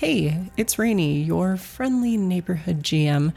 [0.00, 3.34] Hey, it's Rainy, your friendly neighborhood GM,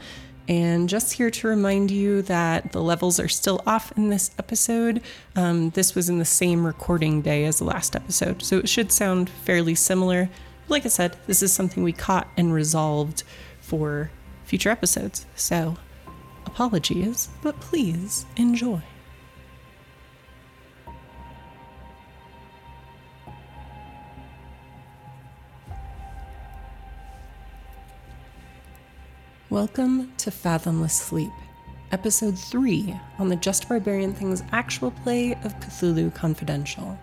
[0.48, 5.02] and just here to remind you that the levels are still off in this episode.
[5.36, 8.90] Um, this was in the same recording day as the last episode, so it should
[8.90, 10.30] sound fairly similar.
[10.68, 13.24] Like I said, this is something we caught and resolved
[13.60, 14.10] for
[14.44, 15.76] future episodes, so
[16.46, 18.80] apologies, but please enjoy.
[29.54, 31.30] Welcome to Fathomless Sleep,
[31.92, 36.98] Episode 3 on the Just Barbarian Things actual play of Cthulhu Confidential.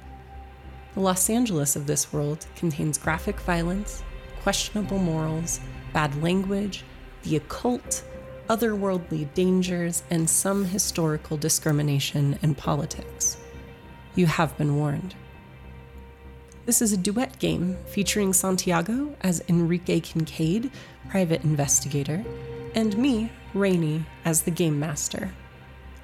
[0.94, 4.04] The Los Angeles of this world contains graphic violence,
[4.44, 5.62] questionable morals,
[5.94, 6.84] bad language,
[7.24, 8.04] the occult,
[8.50, 13.38] otherworldly dangers, and some historical discrimination and politics.
[14.16, 15.16] You have been warned.
[16.66, 20.70] This is a duet game featuring Santiago as Enrique Kincaid,
[21.10, 22.24] private investigator,
[22.76, 25.34] and me, Rainy, as the game master.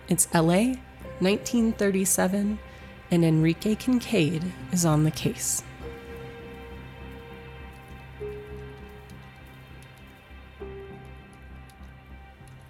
[0.09, 0.75] It's LA,
[1.19, 2.59] 1937,
[3.11, 5.63] and Enrique Kincaid is on the case.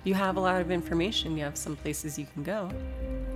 [0.04, 2.72] You have a lot of information, you have some places you can go.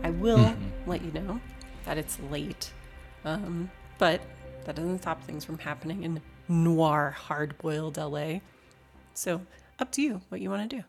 [0.03, 0.89] I will mm-hmm.
[0.89, 1.41] let you know
[1.83, 2.71] that it's late,
[3.25, 4.21] um, but
[4.63, 8.39] that doesn't stop things from happening in noir, hard boiled LA.
[9.13, 9.41] So,
[9.79, 10.83] up to you what you want to do.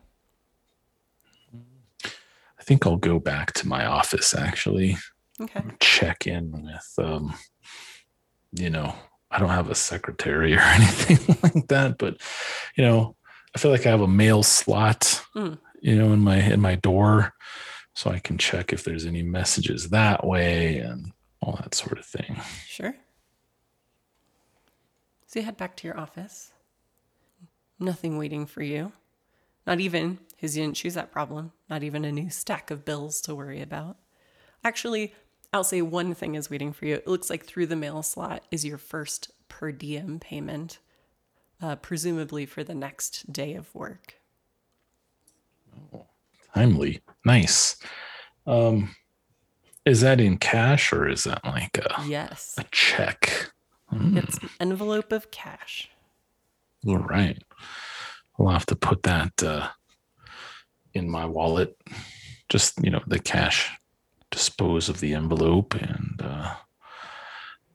[2.59, 4.97] I think I'll go back to my office actually.
[5.41, 5.61] Okay.
[5.81, 7.33] Check in with, um,
[8.53, 8.95] you know,
[9.29, 12.21] I don't have a secretary or anything like that, but
[12.77, 13.15] you know,
[13.55, 15.57] I feel like I have a mail slot, mm.
[15.81, 17.33] you know, in my in my door,
[17.95, 22.05] so I can check if there's any messages that way and all that sort of
[22.05, 22.39] thing.
[22.65, 22.95] Sure.
[25.27, 26.52] So you head back to your office.
[27.79, 28.91] Nothing waiting for you.
[29.65, 33.21] Not even, because you didn't choose that problem, not even a new stack of bills
[33.21, 33.97] to worry about.
[34.63, 35.13] Actually,
[35.53, 36.95] I'll say one thing is waiting for you.
[36.95, 40.79] It looks like through the mail slot is your first per diem payment,
[41.61, 44.15] uh, presumably for the next day of work.
[45.93, 46.07] Oh,
[46.53, 47.01] timely.
[47.23, 47.77] Nice.
[48.45, 48.95] Um,
[49.85, 53.51] is that in cash or is that like a yes a check?
[53.91, 54.23] Mm.
[54.23, 55.89] It's an envelope of cash.
[56.87, 57.41] All right.
[58.37, 59.69] I'll have to put that uh,
[60.93, 61.77] in my wallet.
[62.49, 63.71] Just, you know, the cash,
[64.31, 65.75] dispose of the envelope.
[65.75, 66.55] And uh,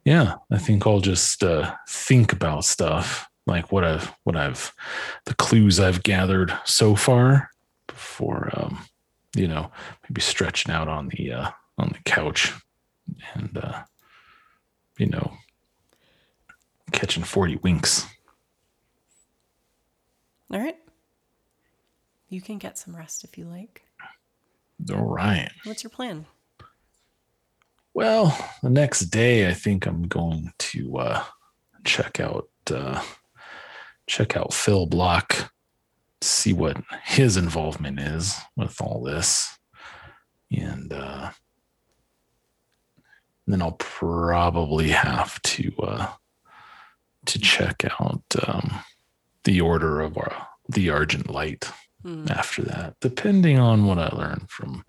[0.04, 4.74] yeah, I think I'll just uh, think about stuff like what I've, what I've,
[5.24, 7.50] the clues I've gathered so far
[7.86, 8.84] before, um,
[9.34, 9.70] you know,
[10.02, 12.52] maybe stretching out on the, uh, on the couch
[13.34, 13.84] and, uh,
[14.98, 15.32] you know,
[16.92, 18.06] catching 40 winks.
[20.50, 20.76] All right.
[22.28, 23.82] You can get some rest if you like.
[24.92, 25.50] All right.
[25.64, 26.26] What's your plan?
[27.94, 31.24] Well, the next day I think I'm going to uh,
[31.84, 33.02] check out uh,
[34.06, 35.52] check out Phil Block,
[36.20, 39.58] see what his involvement is with all this,
[40.50, 41.30] and uh,
[43.46, 46.06] then I'll probably have to uh,
[47.26, 48.80] to check out um,
[49.48, 51.64] the order of our, the Argent Light
[52.04, 52.30] mm.
[52.30, 54.84] after that, depending on what I learn from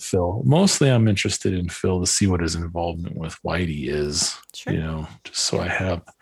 [0.00, 0.42] Phil.
[0.44, 4.36] Mostly, I'm interested in Phil to see what his involvement with Whitey is.
[4.52, 4.72] Sure.
[4.72, 6.12] You know, just so I have a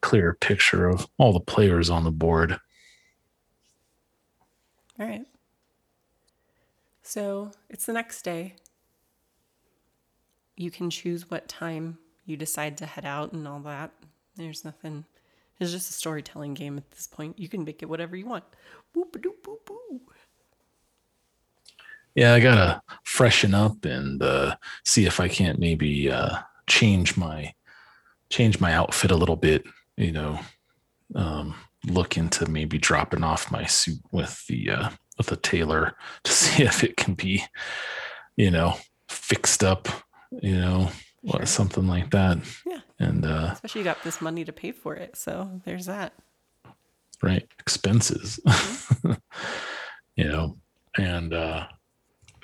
[0.00, 2.58] clear picture of all the players on the board.
[4.98, 5.26] All right.
[7.02, 8.54] So it's the next day.
[10.56, 13.90] You can choose what time you decide to head out and all that.
[14.36, 15.04] There's nothing.
[15.60, 17.38] It's just a storytelling game at this point.
[17.38, 18.44] You can make it whatever you want.
[18.96, 20.00] Boop doop boop boo.
[22.14, 27.54] Yeah, I gotta freshen up and uh, see if I can't maybe uh, change my
[28.28, 29.64] change my outfit a little bit.
[29.96, 30.40] You know,
[31.14, 31.54] um,
[31.86, 35.94] look into maybe dropping off my suit with the uh, with the tailor
[36.24, 37.44] to see if it can be,
[38.36, 38.74] you know,
[39.08, 39.88] fixed up.
[40.42, 40.90] You know,
[41.30, 41.46] sure.
[41.46, 42.38] something like that.
[42.66, 42.80] Yeah.
[43.02, 46.12] And uh, especially you got this money to pay for it, so there's that.
[47.20, 48.38] Right, expenses.
[48.46, 49.12] Mm-hmm.
[50.16, 50.56] you know,
[50.96, 51.66] and uh,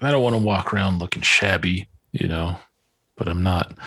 [0.02, 2.56] I don't want to walk around looking shabby, you know,
[3.16, 3.78] but I'm not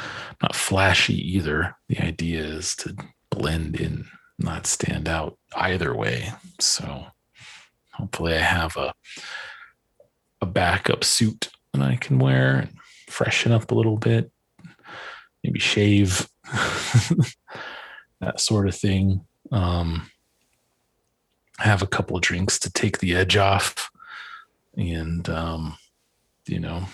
[0.42, 1.76] not flashy either.
[1.90, 2.96] The idea is to
[3.30, 4.06] blend in,
[4.40, 6.32] not stand out either way.
[6.60, 7.08] So
[7.92, 8.94] hopefully I have a
[10.40, 12.78] a backup suit that I can wear and
[13.10, 14.32] freshen up a little bit
[15.44, 16.28] maybe shave,
[18.20, 19.26] that sort of thing.
[19.52, 20.10] um,
[21.60, 23.92] have a couple of drinks to take the edge off,
[24.76, 25.78] and um,
[26.48, 26.86] you know,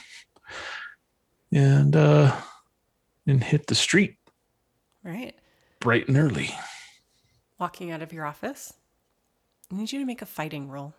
[1.53, 2.35] and uh,
[3.25, 4.17] and hit the street
[5.03, 5.35] Right.
[5.79, 6.49] bright and early.
[7.59, 8.73] Walking out of your office.
[9.71, 10.93] I need you to make a fighting roll.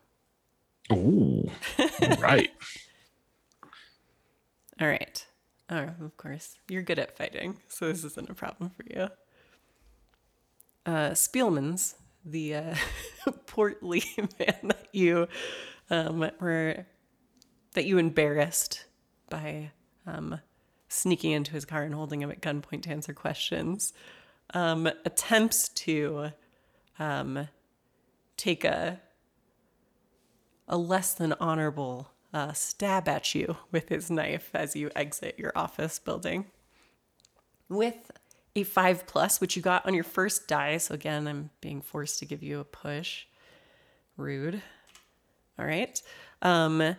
[0.93, 1.50] Ooh,
[2.19, 2.50] right.
[4.81, 5.26] All right.
[5.70, 6.59] Oh, of course.
[6.69, 9.09] You're good at fighting, so this isn't a problem for you.
[10.87, 12.75] Uh, Spielman's, the uh,
[13.47, 15.29] portly man that you
[15.91, 16.87] um, were
[17.75, 18.87] that you embarrassed
[19.29, 19.70] by
[20.06, 20.41] um,
[20.88, 23.93] sneaking into his car and holding him at gunpoint to answer questions,
[24.55, 26.31] um, attempts to
[26.99, 27.49] um,
[28.38, 29.00] take a
[30.67, 35.52] a less than honorable uh, stab at you with his knife as you exit your
[35.54, 36.46] office building.
[37.69, 38.10] With
[38.56, 40.78] a five plus, which you got on your first die.
[40.78, 43.26] So again, I'm being forced to give you a push.
[44.16, 44.62] Rude.
[45.58, 46.00] All right.
[46.42, 46.96] Um,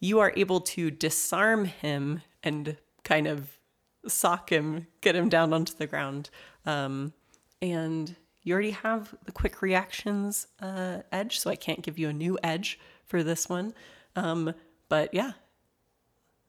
[0.00, 3.58] you are able to disarm him and kind of
[4.06, 6.30] sock him, get him down onto the ground.
[6.66, 7.12] Um,
[7.60, 12.12] and you already have the quick reactions uh, edge, so I can't give you a
[12.12, 13.74] new edge for this one.
[14.16, 14.54] Um,
[14.88, 15.32] but yeah,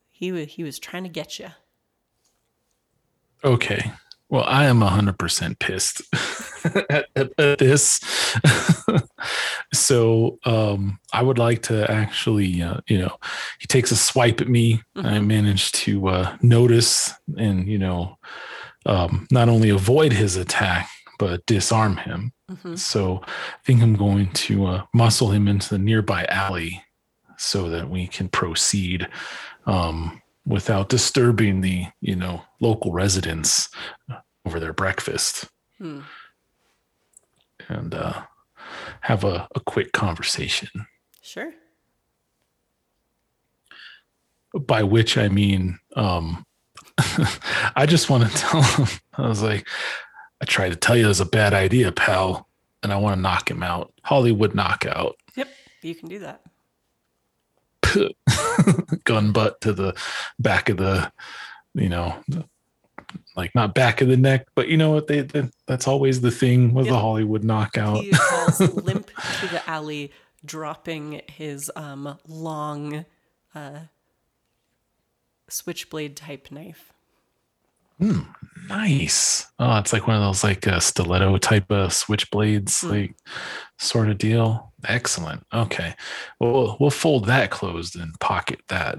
[0.10, 1.50] he he was trying to get you.
[3.44, 3.92] Okay.
[4.32, 6.02] Well, I am 100% pissed
[6.90, 8.00] at, at, at this.
[9.74, 13.16] so um, I would like to actually, uh, you know,
[13.60, 14.84] he takes a swipe at me.
[14.96, 18.20] I managed to uh, notice and, you know,
[18.86, 20.88] um, not only avoid his attack,
[21.18, 22.32] but disarm him.
[22.76, 26.84] So I think I'm going to uh, muscle him into the nearby alley
[27.40, 29.08] so that we can proceed
[29.66, 33.70] um, without disturbing the you know local residents
[34.46, 35.48] over their breakfast
[35.78, 36.02] Hmm.
[37.70, 38.22] and uh,
[39.02, 40.70] have a, a quick conversation.
[41.22, 41.54] Sure.
[44.54, 46.46] By which I mean, um,
[47.78, 48.88] I just want to tell him,
[49.18, 49.66] I was like,
[50.42, 52.50] I tried to tell you it was a bad idea, pal,
[52.84, 53.94] and I want to knock him out.
[54.04, 55.16] Hollywood knockout.
[55.36, 55.48] Yep.
[55.82, 56.42] You can do that.
[59.04, 59.96] gun butt to the
[60.40, 61.12] back of the,
[61.74, 62.46] you know, the-
[63.36, 65.08] like not back of the neck, but you know what?
[65.08, 66.94] They, they that's always the thing with Yep.
[66.94, 68.04] the Hollywood knockout.
[68.04, 70.12] He falls limp to the alley,
[70.46, 73.06] dropping his um, long
[73.56, 73.80] uh,
[75.48, 76.94] switchblade type knife.
[78.70, 79.48] nice.
[79.60, 82.90] Oh, it's like one of those like uh, stiletto type of switchblades, Hmm.
[82.90, 83.16] like
[83.78, 84.69] sort of deal.
[84.88, 85.46] Excellent.
[85.54, 85.94] Okay,
[86.40, 88.98] well we'll, fold that closed and pocket that,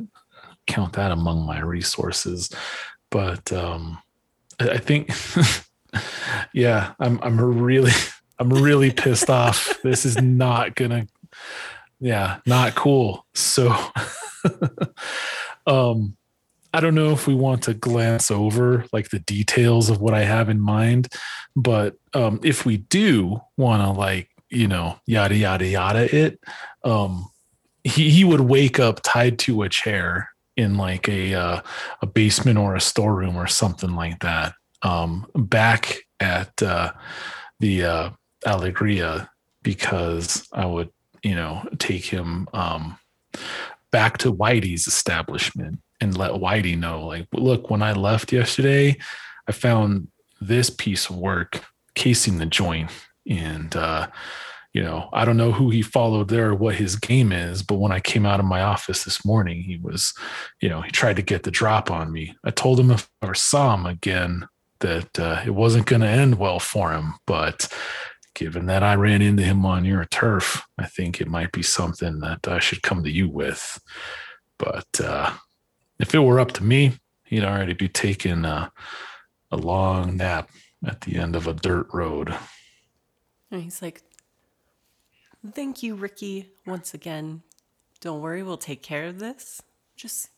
[0.67, 2.51] count that among my resources.
[3.11, 3.99] But um,
[4.61, 5.11] I I think,
[6.53, 7.93] yeah, I'm I'm really
[8.39, 9.79] I'm really pissed off.
[9.83, 11.07] This is not gonna,
[12.01, 13.27] yeah, not cool.
[13.35, 13.75] So,
[15.67, 16.17] um.
[16.73, 20.23] I don't know if we want to glance over like the details of what I
[20.23, 21.09] have in mind,
[21.57, 26.41] but um, if we do want to like you know yada yada yada it,
[26.85, 27.29] um,
[27.85, 31.61] he he would wake up tied to a chair in like a uh,
[32.03, 34.55] a basement or a storeroom or something like that.
[34.83, 36.93] Um, back at uh,
[37.61, 38.11] the uh,
[38.47, 39.29] Alegria
[39.63, 40.91] because I would
[41.23, 42.99] you know take him um,
[43.91, 48.97] back to Whitey's establishment and let Whitey know, like, look, when I left yesterday,
[49.47, 50.09] I found
[50.41, 51.63] this piece of work
[51.95, 52.91] casing the joint.
[53.29, 54.09] And, uh,
[54.73, 57.77] you know, I don't know who he followed there or what his game is, but
[57.77, 60.15] when I came out of my office this morning, he was,
[60.61, 62.37] you know, he tried to get the drop on me.
[62.45, 64.47] I told him if I saw him again
[64.79, 67.15] that uh, it wasn't going to end well for him.
[67.27, 67.73] But
[68.35, 72.21] given that I ran into him on your turf, I think it might be something
[72.21, 73.81] that I should come to you with.
[74.59, 75.33] But uh,
[75.99, 76.93] if it were up to me,
[77.25, 78.69] he'd already be taking uh,
[79.51, 80.51] a long nap
[80.87, 82.35] at the end of a dirt road.
[83.51, 84.03] And he's like,
[85.53, 87.43] Thank you, Ricky, once again.
[88.01, 89.63] Don't worry, we'll take care of this.
[89.97, 90.31] Just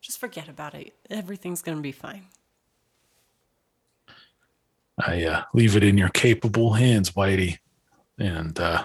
[0.00, 0.94] just forget about it.
[1.10, 2.26] Everything's gonna be fine.
[4.98, 7.58] I uh, leave it in your capable hands, Whitey.
[8.18, 8.84] And uh,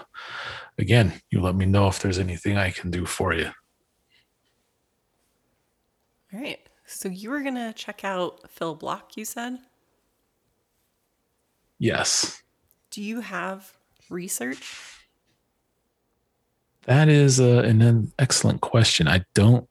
[0.78, 3.50] again, you let me know if there's anything I can do for you.
[6.32, 6.60] All right.
[6.86, 9.58] So you were gonna check out Phil Block, you said?
[11.78, 12.42] Yes,
[12.98, 13.74] Do you have
[14.10, 15.04] research?
[16.86, 19.06] that is uh, an, an excellent question.
[19.06, 19.68] I don't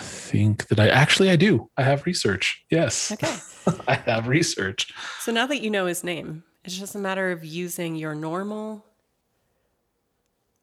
[0.00, 1.68] think that I actually I do.
[1.76, 2.64] I have research.
[2.70, 3.36] Yes, Okay.
[3.86, 4.94] I have research.
[5.18, 8.86] So now that you know his name, It's just a matter of using your normal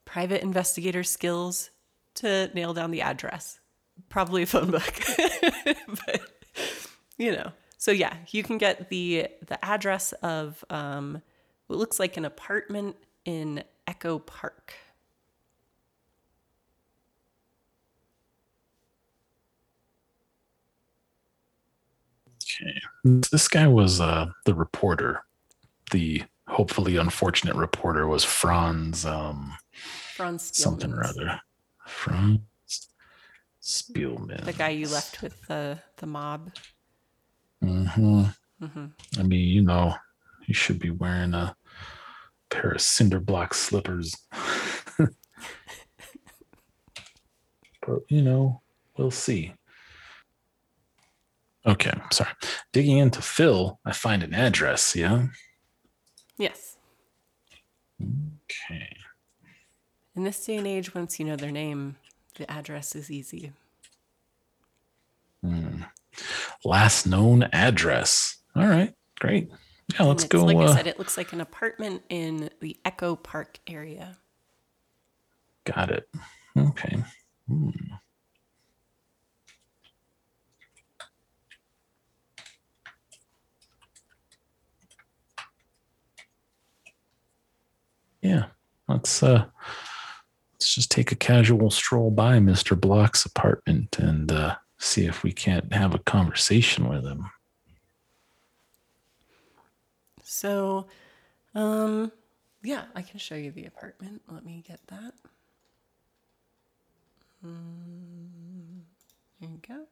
[0.03, 1.69] private investigator skills
[2.15, 3.59] to nail down the address.
[4.09, 5.01] Probably a phone book.
[5.87, 6.21] but
[7.19, 7.51] you know.
[7.77, 11.21] So yeah, you can get the the address of um
[11.67, 12.95] what looks like an apartment
[13.25, 14.73] in Echo Park.
[22.43, 22.79] Okay.
[23.03, 25.23] This guy was uh, the reporter.
[25.91, 29.53] The hopefully unfortunate reporter was Franz um,
[30.15, 31.39] Franz something or other.
[31.85, 32.39] Franz
[33.61, 34.43] Spielman.
[34.45, 36.51] The guy you left with the the mob.
[37.61, 38.23] hmm
[38.61, 38.85] hmm
[39.19, 39.95] I mean, you know,
[40.47, 41.55] he should be wearing a
[42.49, 44.15] pair of cinder block slippers.
[44.97, 45.09] but
[48.07, 48.61] you know,
[48.97, 49.53] we'll see.
[51.65, 52.31] Okay, sorry.
[52.71, 54.95] Digging into Phil, I find an address.
[54.95, 55.27] Yeah.
[56.37, 56.77] Yes.
[58.01, 58.95] Okay.
[60.15, 61.97] In this day and age, once you know their name,
[62.35, 63.51] the address is easy.
[65.43, 65.81] Hmm.
[66.63, 68.37] Last known address.
[68.55, 69.51] All right, great.
[69.93, 70.43] Yeah, let's go.
[70.43, 74.17] Like I uh, said, it looks like an apartment in the Echo Park area.
[75.63, 76.09] Got it.
[76.57, 76.97] Okay.
[77.47, 77.69] Hmm.
[88.21, 88.45] Yeah,
[88.89, 89.45] let's uh
[90.53, 92.79] let's just take a casual stroll by Mr.
[92.79, 97.29] Block's apartment and uh see if we can't have a conversation with him.
[100.27, 100.87] So,
[101.55, 102.11] um,
[102.61, 104.21] yeah, I can show you the apartment.
[104.29, 105.13] Let me get that.
[107.45, 108.81] Mm,
[109.39, 109.85] there you go.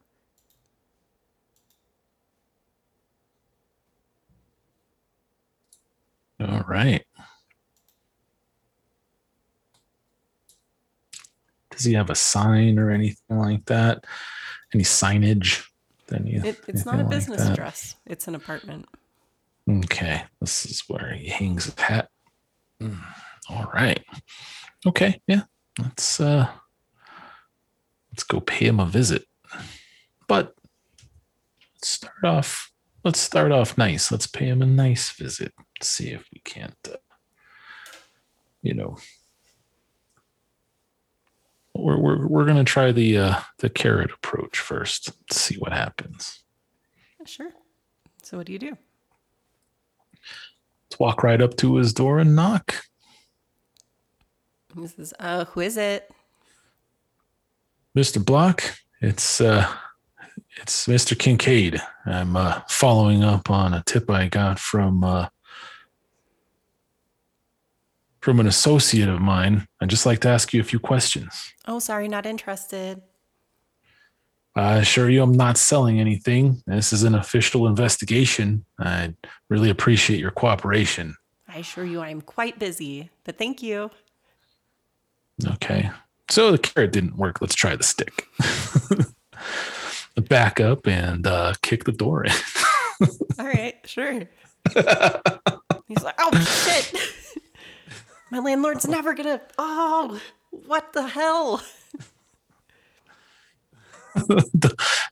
[6.46, 7.06] All right.
[11.70, 14.04] Does he have a sign or anything like that?
[14.74, 15.66] Any signage?
[16.14, 17.96] Any, It, it's not a anything like business address.
[18.06, 18.86] It's an apartment.
[19.68, 22.10] Okay, this is where he hangs his hat.
[22.80, 23.00] Mm,
[23.50, 24.04] all right.
[24.86, 25.44] Okay, yeah.
[25.80, 26.50] Let's uh
[28.12, 29.26] let's go pay him a visit.
[30.28, 30.54] But
[31.76, 32.72] let's start off
[33.04, 34.12] let's start off nice.
[34.12, 35.54] Let's pay him a nice visit.
[35.82, 36.98] See if we can't uh,
[38.62, 38.98] you know
[41.74, 45.12] we're we're we're gonna try the uh the carrot approach first.
[45.34, 46.44] See what happens.
[47.26, 47.52] Sure.
[48.22, 48.78] So, what do you do?
[50.90, 52.76] Let's walk right up to his door and knock.
[54.76, 56.12] He says, uh, who is it?
[57.98, 58.24] Mr.
[58.24, 58.62] Block,
[59.02, 59.66] it's uh
[60.58, 61.18] it's Mr.
[61.18, 61.82] Kincaid.
[62.06, 65.28] I'm uh following up on a tip I got from uh
[68.20, 69.68] from an associate of mine.
[69.80, 71.54] I'd just like to ask you a few questions.
[71.68, 73.02] Oh, sorry, not interested.
[74.56, 76.64] I assure you I'm not selling anything.
[76.66, 78.66] This is an official investigation.
[78.80, 79.16] I'd
[79.50, 81.16] really appreciate your cooperation.
[81.48, 83.92] I assure you I'm quite busy, but thank you.
[85.46, 85.90] Okay.
[86.30, 87.42] So the carrot didn't work.
[87.42, 88.28] Let's try the stick.
[90.30, 92.32] Back up and uh, kick the door in.
[93.40, 94.14] All right, sure.
[95.88, 96.32] He's like, oh
[96.66, 96.94] shit.
[98.32, 99.42] My landlord's never gonna.
[99.58, 100.20] Oh,
[100.50, 101.62] what the hell?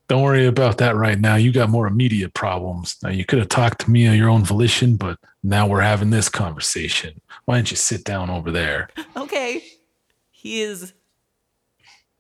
[0.08, 1.36] Don't worry about that right now.
[1.36, 2.98] You got more immediate problems.
[3.04, 6.10] Now, you could have talked to me on your own volition, but now we're having
[6.10, 7.20] this conversation.
[7.46, 8.90] Why don't you sit down over there?
[9.16, 9.64] Okay.
[10.32, 10.94] He is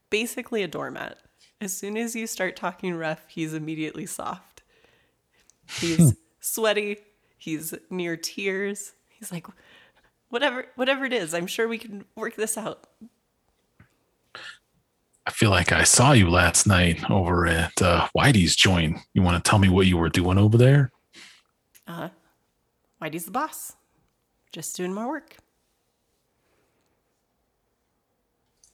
[0.09, 1.17] basically a doormat.
[1.59, 4.63] As soon as you start talking rough, he's immediately soft.
[5.79, 6.09] He's hmm.
[6.39, 6.97] sweaty.
[7.37, 8.93] He's near tears.
[9.09, 9.47] He's like,
[10.29, 12.87] whatever, whatever it is, I'm sure we can work this out.
[15.25, 18.97] I feel like I saw you last night over at uh, Whitey's joint.
[19.13, 20.91] You want to tell me what you were doing over there?
[21.87, 22.09] Uh,
[23.01, 23.73] Whitey's the boss.
[24.51, 25.37] Just doing my work.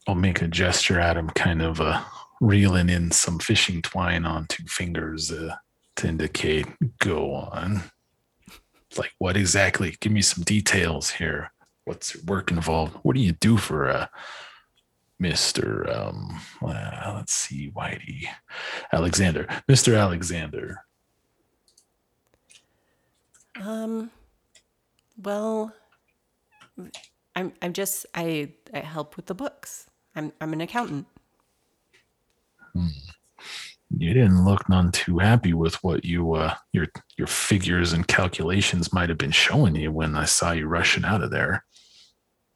[0.07, 2.03] I'll make a gesture at him, kind of uh,
[2.41, 5.55] reeling in some fishing twine on two fingers uh,
[5.97, 6.65] to indicate,
[6.97, 7.83] go on.
[8.97, 9.97] Like, what exactly?
[9.99, 11.51] Give me some details here.
[11.85, 12.95] What's your work involved?
[13.03, 14.07] What do you do for uh,
[15.21, 15.95] Mr.
[15.95, 18.25] Um, uh, let's see, Whitey
[18.93, 19.45] Alexander?
[19.67, 19.99] Mr.
[19.99, 20.85] Alexander.
[23.61, 24.09] Um,
[25.21, 25.73] well,
[27.35, 29.87] I'm I'm just I I help with the books.
[30.15, 31.07] I'm I'm an accountant.
[32.73, 38.93] you didn't look none too happy with what you uh your your figures and calculations
[38.93, 41.65] might have been showing you when I saw you rushing out of there.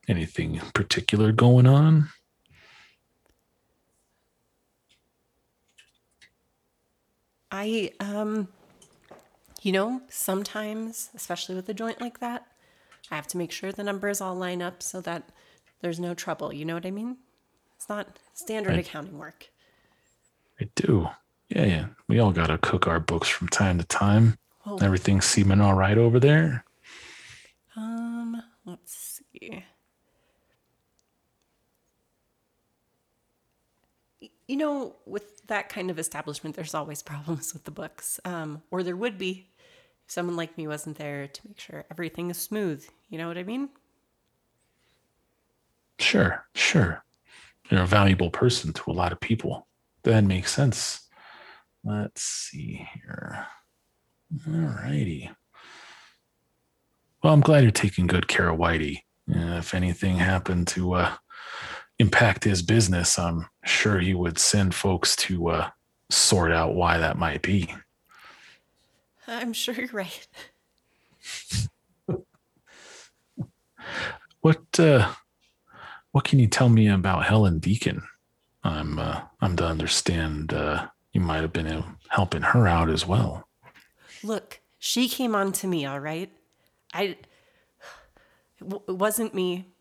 [0.08, 2.10] Anything particular going on?
[7.53, 8.50] I um
[9.62, 12.45] you know, sometimes, especially with a joint like that,
[13.10, 15.29] I have to make sure the numbers all line up so that
[15.79, 16.51] there's no trouble.
[16.51, 17.17] You know what I mean?
[17.77, 18.86] It's not standard Right.
[18.86, 19.50] accounting work.
[20.60, 21.07] I do.
[21.48, 21.86] Yeah, yeah.
[22.10, 24.38] We all gotta cook our books from time to time.
[24.65, 26.65] Well, Everything's seeming all right over there.
[27.75, 29.63] um, let's see.
[34.47, 38.19] You know, with that kind of establishment, there's always problems with the books.
[38.25, 39.47] Um, or there would be
[40.05, 42.85] if someone like me wasn't there to make sure everything is smooth.
[43.09, 43.69] You know what I mean?
[46.00, 47.03] Sure, sure.
[47.69, 49.67] You're a valuable person to a lot of people.
[50.03, 51.07] That makes sense.
[51.85, 53.47] Let's see here.
[54.47, 55.29] All righty.
[57.23, 59.00] Well, I'm glad you're taking good care of Whitey.
[59.33, 61.15] Uh, if anything happened to uh,
[62.03, 65.69] impact his business, I'm sure he would send folks to uh,
[66.10, 67.74] sort out why that might be.
[69.25, 70.27] I'm sure you're right.
[74.41, 75.13] What uh,
[76.12, 78.03] what can you tell me about Helen Deacon?
[78.65, 83.07] I'm uh, I'm to understand uh, you might have been uh, helping her out as
[83.07, 83.48] well.
[84.22, 86.29] Look, she came on to me, all right?
[86.93, 87.15] I.
[88.60, 89.72] It wasn't me.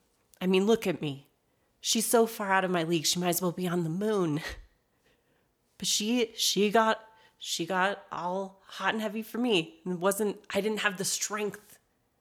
[0.41, 1.27] I mean, look at me.
[1.85, 4.41] She's so far out of my league, she might as well be on the moon.
[5.79, 7.01] But she she got
[7.39, 9.81] she got all hot and heavy for me.
[9.85, 11.77] It wasn't I didn't have the strength.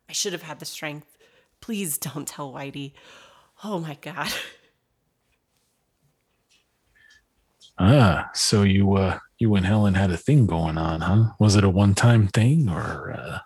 [0.09, 1.15] I should have had the strength.
[1.59, 2.93] Please don't tell Whitey.
[3.63, 4.33] Oh my god.
[7.77, 11.31] Ah, so you uh, you and Helen had a thing going on, huh?
[11.39, 13.41] Was it a one time thing or?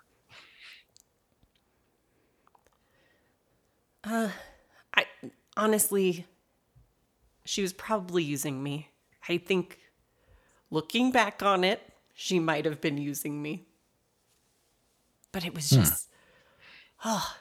[4.04, 4.28] Uh...
[4.94, 5.04] I
[5.56, 6.26] honestly,
[7.44, 8.88] she was probably using me.
[9.28, 9.78] I think
[10.70, 13.66] looking back on it, she might have been using me.
[15.32, 15.76] But it was hmm.
[15.76, 16.08] just,
[17.04, 17.36] oh,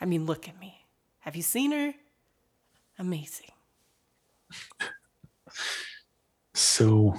[0.00, 0.84] I mean, look at me.
[1.20, 1.94] Have you seen her?
[2.98, 3.50] Amazing.
[6.52, 7.16] So,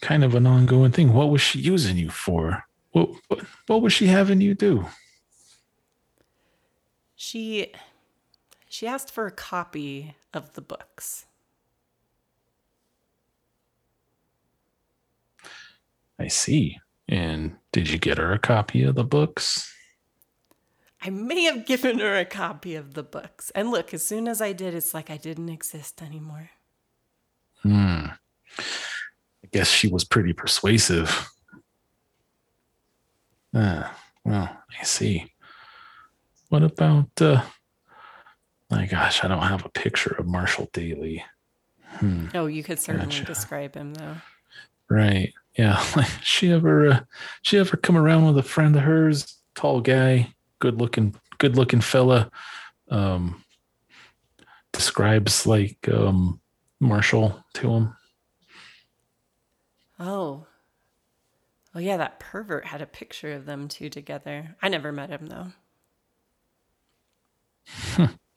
[0.00, 1.12] kind of an ongoing thing.
[1.12, 2.64] What was she using you for?
[2.92, 4.86] What what, what was she having you do?
[7.14, 7.72] She,
[8.70, 11.26] she asked for a copy of the books.
[16.20, 16.78] I see.
[17.08, 19.74] And did you get her a copy of the books?
[21.02, 23.50] I may have given her a copy of the books.
[23.56, 26.50] And look, as soon as I did, it's like I didn't exist anymore.
[27.62, 28.06] Hmm.
[28.56, 31.28] I guess she was pretty persuasive.
[33.52, 35.32] Ah, well, I see.
[36.50, 37.42] What about uh
[38.70, 41.24] my gosh, I don't have a picture of Marshall Daly.
[41.84, 42.28] Hmm.
[42.34, 43.24] Oh, you could certainly Gotcha.
[43.24, 44.16] describe him, though.
[44.88, 45.32] Right.
[45.56, 45.84] Yeah.
[45.96, 47.00] Like she ever uh,
[47.42, 51.80] she ever come around with a friend of hers, tall guy, good looking good looking
[51.80, 52.30] fella.
[52.90, 53.42] Um
[54.72, 56.40] describes like um
[56.80, 57.96] Marshall to him.
[59.98, 60.46] Oh.
[61.72, 64.56] Oh, yeah, that pervert had a picture of them two together.
[64.60, 65.52] I never met him, though.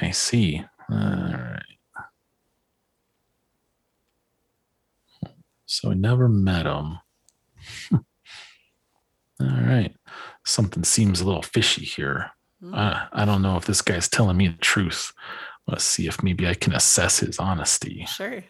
[0.00, 0.64] I see.
[0.90, 1.62] All uh, right.
[5.66, 6.98] So I never met him.
[7.92, 8.00] All
[9.40, 9.94] right.
[10.44, 12.30] Something seems a little fishy here.
[12.60, 12.74] Hmm.
[12.74, 15.12] I, I don't know if this guy's telling me the truth.
[15.66, 18.06] Let's see if maybe I can assess his honesty.
[18.06, 18.44] Sure.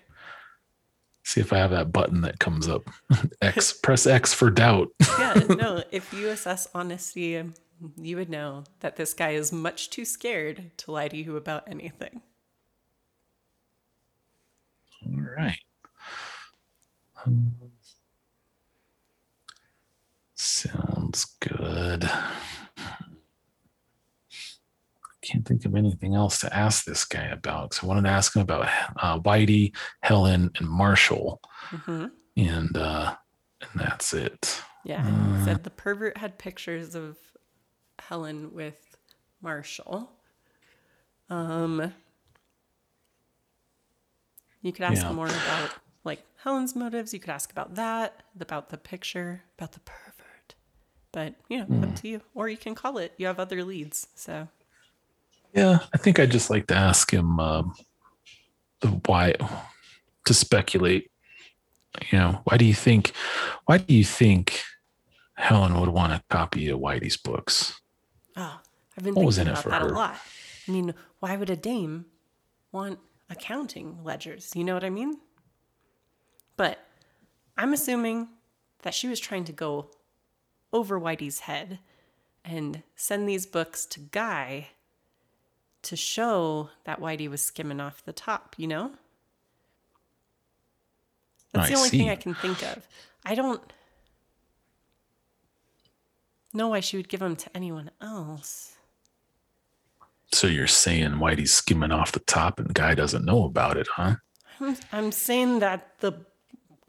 [1.24, 2.88] See if I have that button that comes up.
[3.42, 4.88] X, press X for doubt.
[5.18, 7.42] Yeah, no, if you assess honesty,
[7.96, 11.64] you would know that this guy is much too scared to lie to you about
[11.68, 12.22] anything.
[15.04, 15.58] All right.
[17.24, 17.52] Um,
[20.34, 22.04] sounds good.
[22.04, 23.02] I
[25.22, 27.74] can't think of anything else to ask this guy about.
[27.74, 33.14] So I wanted to ask him about uh, Whitey, Helen, and Marshall, hmm and uh,
[33.60, 34.62] and that's it.
[34.84, 35.04] Yeah,
[35.38, 37.16] he said the pervert had pictures of
[38.08, 38.96] Helen with
[39.40, 40.10] Marshall.
[41.28, 41.92] Um,
[44.62, 45.12] you could ask Yeah.
[45.12, 45.70] more about
[46.04, 47.12] like Helen's motives.
[47.12, 50.54] You could ask about that, about the picture, about the pervert.
[51.12, 52.20] But you know, up to you.
[52.34, 53.12] Or you can call it.
[53.16, 54.48] You have other leads, so
[55.52, 57.74] Yeah, I think I'd just like to ask him um,
[58.80, 59.34] the why.
[60.26, 61.10] to speculate.
[62.10, 63.12] You know, why do you think?
[63.64, 64.60] Why do you think
[65.34, 67.80] Helen would want a copy of Whitey's books?
[68.36, 68.60] Oh,
[68.96, 69.88] I've been What thinking about that her?
[69.88, 70.16] a lot.
[70.68, 72.06] I mean, why would a dame
[72.72, 72.98] want
[73.30, 74.52] accounting ledgers?
[74.54, 75.18] You know what I mean?
[76.56, 76.78] But
[77.56, 78.28] I'm assuming
[78.82, 79.90] that she was trying to go
[80.72, 81.78] over Whitey's head
[82.44, 84.68] and send these books to Guy
[85.82, 88.92] to show that Whitey was skimming off the top, you know?
[91.52, 92.10] That's I the only thing.
[92.10, 92.86] I can think of.
[93.24, 93.62] I don't
[96.56, 98.76] know why she would give them to anyone else.
[100.32, 104.16] So you're saying Whitey's skimming off the top and Guy doesn't know about it, huh?
[104.60, 106.12] I'm, I'm saying that the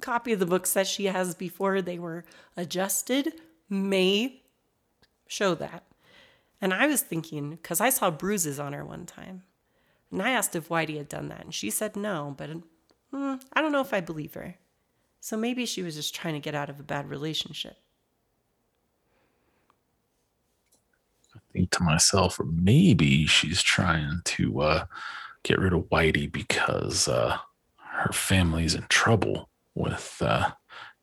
[0.01, 2.23] copy of the books that she has before they were
[2.55, 3.33] adjusted
[3.69, 4.41] may
[5.27, 5.83] show that.
[6.59, 9.43] And I was thinking, because I saw bruises on her one time,
[10.11, 12.49] and I asked if Whitey had done that, and she said no, but
[13.11, 14.55] hmm, I don't know if I believe her.
[15.19, 17.77] So maybe she was just trying to get out of a bad relationship.
[21.65, 24.85] To myself, or maybe she's trying to uh,
[25.43, 27.37] get rid of Whitey because uh,
[27.77, 30.51] her family's in trouble with uh,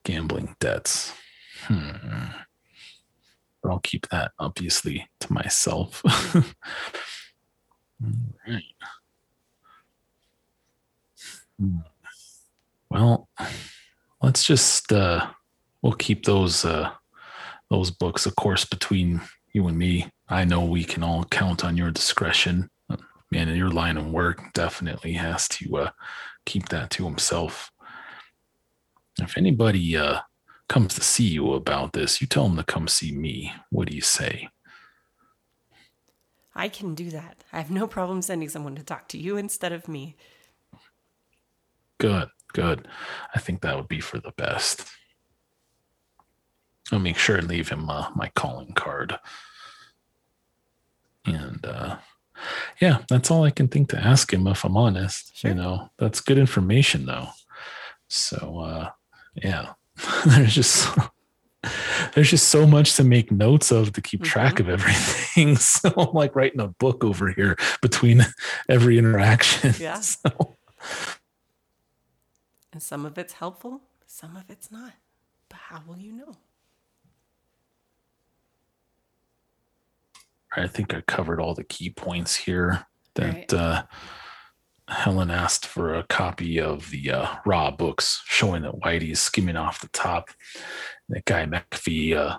[0.03, 1.13] gambling debts.
[1.63, 2.27] Hmm.
[3.61, 6.01] But I'll keep that obviously to myself.
[8.03, 8.11] All
[8.47, 8.63] right.
[11.59, 11.77] Hmm.
[12.89, 13.27] Well,
[14.21, 15.27] let's just uh,
[15.81, 16.91] we'll keep those uh,
[17.69, 19.21] those books, of course, between
[19.53, 20.09] you and me.
[20.27, 22.69] I know we can all count on your discretion.
[23.31, 25.89] Man, your line of work definitely has to uh,
[26.45, 27.71] keep that to himself.
[29.19, 30.19] If anybody uh,
[30.67, 33.53] comes to see you about this, you tell them to come see me.
[33.69, 34.49] What do you say?
[36.55, 37.43] I can do that.
[37.51, 40.15] I have no problem sending someone to talk to you instead of me.
[41.97, 42.87] Good, good.
[43.33, 44.85] I think that would be for the best.
[46.91, 49.17] I'll make sure and leave him uh, my calling card.
[51.25, 51.97] And uh,
[52.81, 55.35] yeah, that's all I can think to ask him if I'm honest.
[55.37, 55.51] Sure.
[55.51, 57.29] You know, that's good information though.
[58.07, 58.89] So uh,
[59.35, 59.73] yeah,
[60.25, 60.87] there's just
[62.13, 65.15] there's just so much to make notes of to keep track of everything.
[65.57, 68.25] So I'm like writing a book over here between
[68.69, 69.73] every interaction.
[69.79, 69.99] Yeah.
[69.99, 70.55] So-
[72.71, 74.93] And some of it's helpful, some of it's not.
[75.49, 76.35] But how will you know?
[80.57, 82.85] I think I covered all the key points here.
[83.15, 83.53] That Right.
[83.53, 83.83] uh,
[84.87, 89.55] Helen asked for a copy of the uh, raw books showing that Whitey is skimming
[89.57, 90.29] off the top.
[91.09, 92.37] That guy McAfee uh,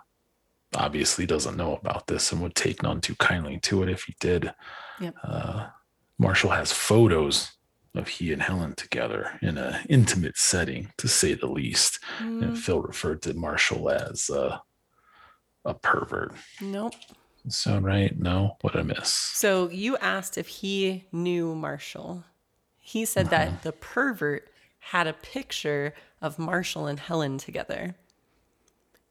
[0.76, 4.14] obviously doesn't know about this and would take none too kindly to it if he
[4.20, 4.52] did.
[5.00, 5.14] Yep.
[5.24, 5.66] Uh,
[6.18, 7.52] Marshall has photos
[7.94, 11.98] of he and Helen together in an intimate setting, to say the least.
[12.20, 14.58] Mm, And Phil referred to Marshall as uh,
[15.64, 16.34] a pervert.
[16.60, 16.94] Nope.
[17.48, 18.18] Sound right?
[18.18, 18.56] No?
[18.60, 19.08] What I miss?
[19.08, 22.24] So you asked if he knew Marshall.
[22.78, 23.56] He said that uh-huh.
[23.62, 27.96] the pervert had a picture of Marshall and Helen together.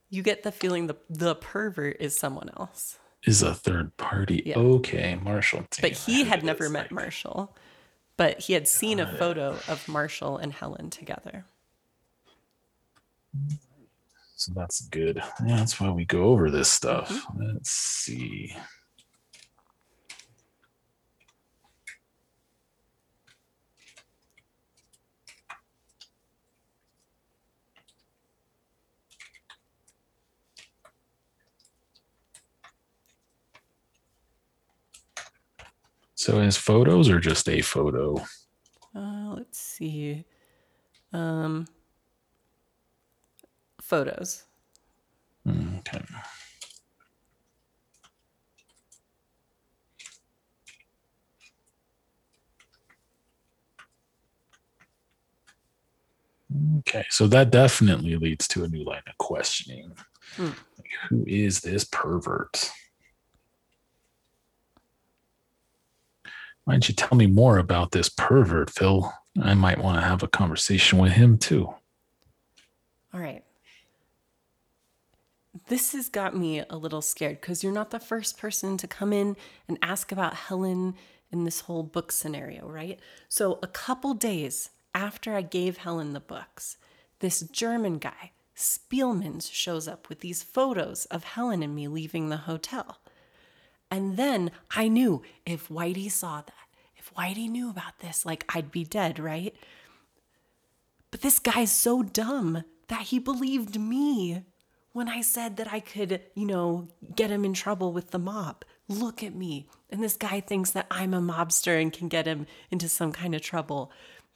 [0.09, 2.99] You get the feeling the the pervert is someone else.
[3.23, 4.43] Is a third party.
[4.45, 4.57] Yeah.
[4.57, 5.65] Okay, Marshall.
[5.81, 7.55] But he had never met like- Marshall.
[8.17, 11.43] But he had seen a photo of Marshall and Helen together.
[14.45, 15.23] So that's good.
[15.43, 17.09] Yeah, that's why we go over this stuff.
[17.09, 17.47] Mm-hmm.
[17.47, 18.55] Let's see.
[36.13, 38.23] So his photos or just a photo?
[38.95, 40.23] Uh, let's see.
[41.11, 41.65] Um,
[43.85, 44.43] photos.
[45.47, 46.01] Okay.
[56.79, 59.91] Okay, so that definitely leads to a new line of questioning.
[60.35, 60.45] Hmm.
[60.77, 62.71] Like, who is this pervert?
[66.63, 69.13] Why don't you tell me more about this pervert, Phil?
[69.39, 71.67] I might want to have a conversation with him too.
[73.13, 73.44] All right.
[75.67, 79.11] This has got me a little scared because you're not the first person to come
[79.11, 79.35] in
[79.67, 80.95] and ask about Helen
[81.31, 82.99] in this whole book scenario, right?
[83.29, 86.77] So, a couple days after I gave Helen the books,
[87.19, 92.37] this German guy, Spielmans, shows up with these photos of Helen and me leaving the
[92.37, 92.99] hotel.
[93.89, 96.53] And then I knew if Whitey saw that,
[96.95, 99.55] if Whitey knew about this, like I'd be dead, right?
[101.09, 104.43] But this guy's so dumb that he believed me
[104.95, 108.63] when I said that I could, you know, get him in trouble with the mob.
[108.87, 109.67] Look at me.
[109.89, 113.35] And this guy thinks that I'm a mobster and can get him into some kind
[113.35, 113.91] of trouble.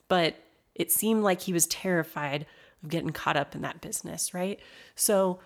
[0.09, 0.35] But
[0.75, 2.45] it seemed like he was terrified
[2.83, 4.59] of getting caught up in that business, right?
[4.95, 5.39] So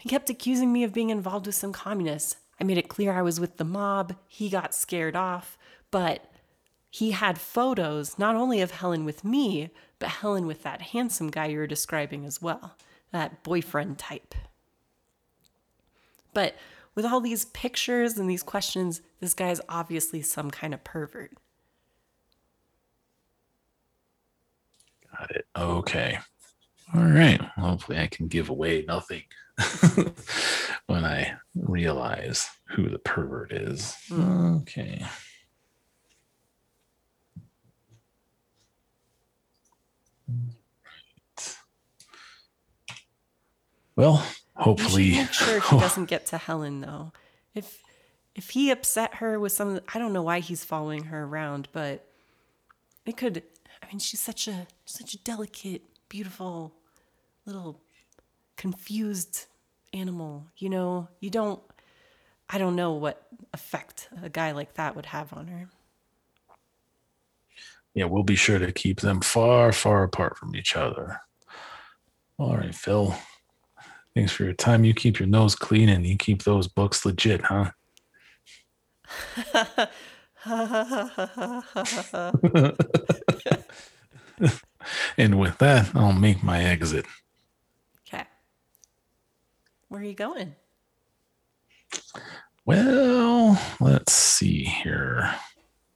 [0.00, 2.36] he kept accusing me of being involved with some communists.
[2.58, 4.16] I made it clear I was with the mob.
[4.26, 5.58] He got scared off,
[5.90, 6.24] but
[6.88, 11.48] he had photos not only of Helen with me, but Helen with that handsome guy
[11.48, 12.76] you were describing as well,
[13.12, 14.34] that boyfriend type.
[16.34, 16.56] But
[16.94, 21.32] with all these pictures and these questions, this guy's obviously some kind of pervert.
[25.18, 25.46] Got it.
[25.56, 26.18] Okay.
[26.94, 27.40] All right.
[27.40, 29.22] Hopefully, I can give away nothing
[30.86, 33.94] when I realize who the pervert is.
[34.08, 34.56] Hmm.
[34.58, 35.04] Okay.
[43.98, 47.10] Well, hopefully, make sure he doesn't get to Helen though.
[47.52, 47.82] If
[48.36, 52.06] if he upset her with some, I don't know why he's following her around, but
[53.04, 53.42] it could.
[53.82, 56.74] I mean, she's such a such a delicate, beautiful,
[57.44, 57.80] little
[58.56, 59.46] confused
[59.92, 60.46] animal.
[60.58, 61.60] You know, you don't.
[62.48, 65.68] I don't know what effect a guy like that would have on her.
[67.94, 71.20] yeah, we'll be sure to keep them far, far apart from each other.
[72.38, 73.16] All right, Phil.
[74.18, 74.84] Thanks for your time.
[74.84, 77.70] You keep your nose clean and you keep those books legit, huh?
[85.16, 87.06] and with that, I'll make my exit.
[88.08, 88.24] Okay.
[89.86, 90.56] Where are you going?
[92.66, 95.32] Well, let's see here.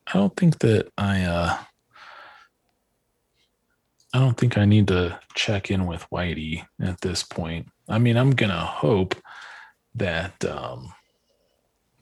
[0.07, 1.57] I don't think that I uh
[4.13, 7.67] I don't think I need to check in with Whitey at this point.
[7.89, 9.15] I mean, I'm gonna hope
[9.95, 10.93] that um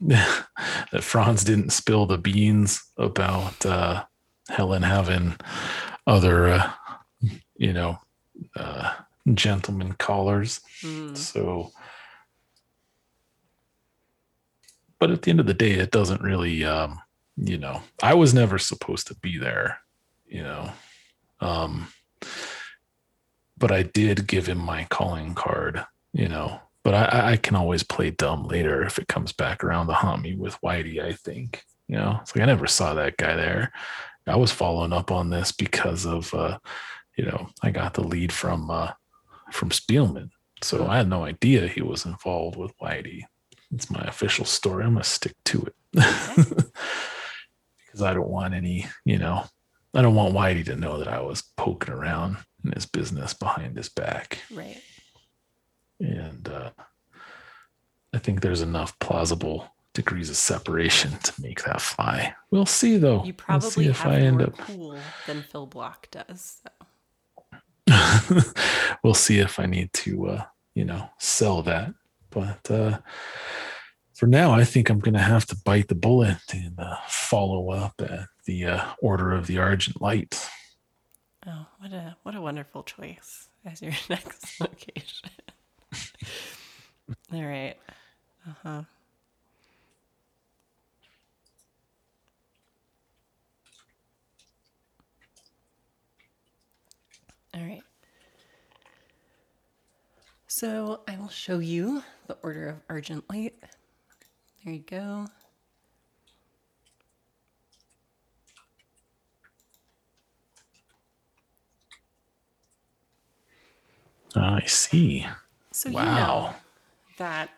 [0.00, 4.04] that Franz didn't spill the beans about uh
[4.48, 5.36] Helen having
[6.06, 6.70] other uh
[7.56, 7.98] you know
[8.56, 8.94] uh
[9.34, 10.60] gentleman callers.
[10.80, 11.14] Hmm.
[11.14, 11.72] So,
[14.98, 17.00] but at the end of the day, it doesn't really, um,
[17.36, 19.78] you know, I was never supposed to be there,
[20.26, 20.70] you know.
[21.40, 21.88] Um,
[23.58, 26.60] but I did give him my calling card, you know.
[26.84, 30.22] But I, I can always play dumb later if it comes back around to haunt
[30.22, 31.62] me with Whitey, I think.
[31.86, 33.72] You know, it's like I never saw that guy there.
[34.26, 36.58] I was following up on this because of uh,
[37.16, 38.92] you know, I got the lead from uh
[39.52, 40.30] from Spielman.
[40.62, 43.22] So I had no idea he was involved with Whitey.
[43.72, 44.84] It's my official story.
[44.84, 45.74] I'm gonna stick to it.
[47.92, 49.44] because I don't want any, you know,
[49.94, 53.76] I don't want Whitey to know that I was poking around in his business behind
[53.76, 54.38] his back.
[54.50, 54.80] Right.
[56.00, 56.70] And uh
[58.14, 62.34] I think there's enough plausible degrees of separation to make that fly.
[62.50, 63.24] We'll see though.
[63.24, 66.60] You We'll see probably if have I end more up pool than Phil Block does.
[66.62, 66.70] So.
[69.02, 70.44] we'll see if I need to, uh,
[70.74, 71.92] you know, sell that.
[72.30, 72.98] But uh,
[74.14, 77.70] for now, I think I'm going to have to bite the bullet and uh, follow
[77.70, 80.48] up at the uh, Order of the Argent Light.
[81.46, 85.30] Oh, what a what a wonderful choice as your next location.
[87.32, 87.76] All right.
[88.48, 88.82] Uh huh.
[97.54, 97.82] All right.
[100.46, 103.54] So I will show you the order of Argent Light.
[104.64, 105.26] There you go.
[114.36, 115.26] I see.
[115.72, 116.56] So you know Wow.
[117.18, 117.50] that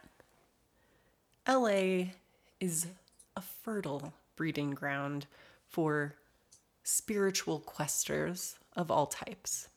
[1.47, 2.13] LA
[2.61, 2.87] is
[3.37, 5.27] a fertile breeding ground
[5.69, 6.15] for
[6.83, 9.69] spiritual questers of all types.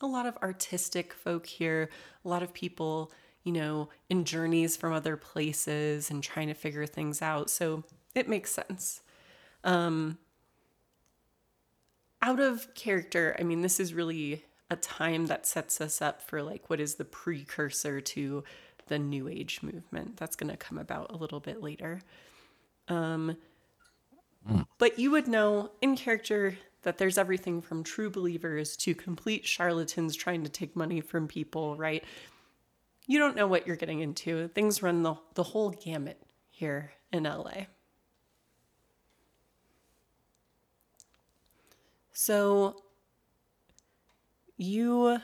[0.00, 1.90] A lot of artistic folk here,
[2.24, 3.10] a lot of people,
[3.42, 7.50] you know, in journeys from other places and trying to figure things out.
[7.50, 9.00] So it makes sense.
[9.64, 10.18] Um,
[12.22, 16.42] out of character, I mean, this is really a time that sets us up for
[16.42, 18.44] like what is the precursor to
[18.88, 20.16] the New Age movement.
[20.18, 22.00] That's going to come about a little bit later.
[22.88, 23.36] Um,
[24.78, 30.16] But you would know in character that there's everything from true believers to complete charlatans
[30.16, 32.04] trying to take money from people, right?
[33.06, 34.48] You don't know what you're getting into.
[34.48, 37.66] Things run the, the whole gamut here in LA.
[42.12, 42.76] So
[44.58, 45.18] you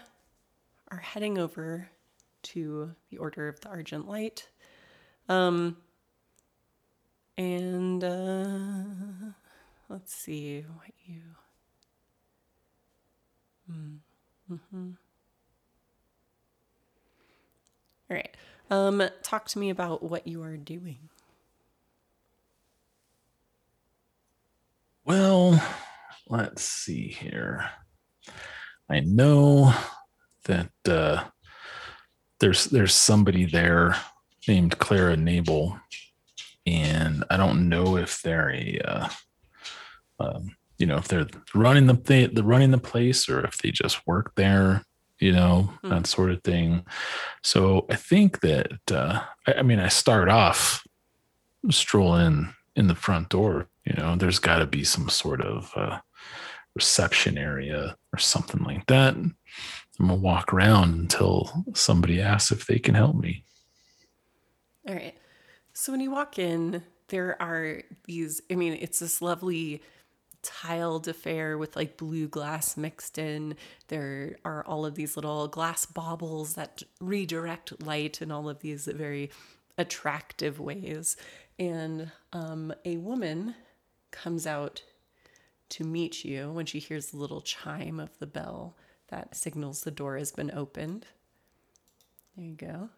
[0.90, 1.88] are heading over
[2.42, 4.49] to the Order of the Argent Light.
[5.29, 5.77] Um,
[7.37, 9.33] and uh,
[9.88, 11.20] let's see what you.
[13.70, 13.99] Mm,
[14.49, 14.90] hmm
[18.11, 18.37] All right.
[18.70, 21.09] Um, talk to me about what you are doing.
[25.05, 25.61] Well,
[26.29, 27.68] let's see here.
[28.90, 29.75] I know
[30.44, 31.25] that uh,
[32.40, 33.97] there's there's somebody there
[34.47, 35.79] named Clara Nabel,
[36.66, 39.09] and I don't know if they're a uh,
[40.20, 43.70] um, you know if they're running the they, the running the place or if they
[43.70, 44.85] just work there
[45.18, 45.90] you know mm.
[45.90, 46.85] that sort of thing
[47.42, 50.85] so i think that uh, I, I mean i start off
[51.70, 56.01] strolling in the front door you know there's got to be some sort of uh,
[56.75, 59.37] reception area or something like that i'm
[59.99, 63.45] gonna walk around until somebody asks if they can help me
[64.89, 65.17] all right
[65.73, 69.83] so when you walk in there are these i mean it's this lovely
[70.45, 73.57] tiled affair with like blue glass mixed in.
[73.89, 78.85] There are all of these little glass baubles that redirect light in all of these
[78.85, 79.31] very
[79.77, 81.17] attractive ways.
[81.59, 83.55] And um, a woman
[84.13, 84.83] comes out
[85.70, 88.77] to meet you when she hears the little chime of the bell
[89.09, 91.07] that signals the door has been opened.
[92.37, 92.88] There you go.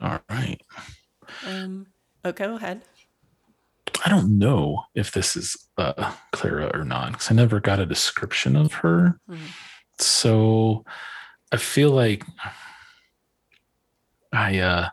[0.00, 0.60] All right.
[1.46, 1.86] Um,
[2.24, 2.82] oh, go ahead.
[4.04, 7.86] I don't know if this is uh, Clara or not because I never got a
[7.86, 9.20] description of her.
[9.30, 9.46] Mm-hmm.
[9.98, 10.84] So
[11.52, 12.24] I feel like
[14.32, 14.88] I uh,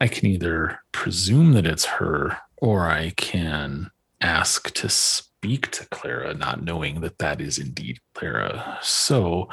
[0.00, 6.34] I can either presume that it's her or I can ask to speak to Clara,
[6.34, 8.78] not knowing that that is indeed Clara.
[8.82, 9.48] So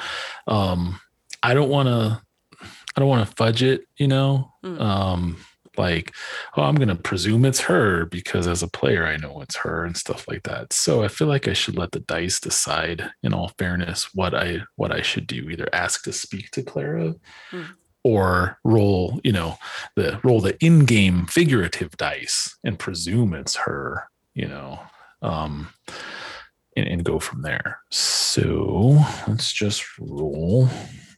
[0.48, 1.00] um,
[1.42, 2.22] I don't want to
[2.62, 4.52] I don't want to fudge it, you know.
[4.66, 4.82] Mm.
[4.82, 5.38] Um,
[5.78, 6.14] like,
[6.56, 9.86] oh, I'm going to presume it's her because as a player, I know it's her
[9.86, 10.74] and stuff like that.
[10.74, 14.62] So I feel like I should let the dice decide, in all fairness, what I
[14.76, 15.50] what I should do.
[15.50, 17.14] Either ask to speak to Clara,
[17.52, 17.64] hmm.
[18.04, 19.58] Or roll, you know,
[19.96, 24.10] the roll the in-game figurative dice and presume it's her.
[24.34, 24.80] You know,
[25.22, 25.70] um,
[26.76, 27.80] and, and go from there.
[27.90, 30.70] So let's just roll.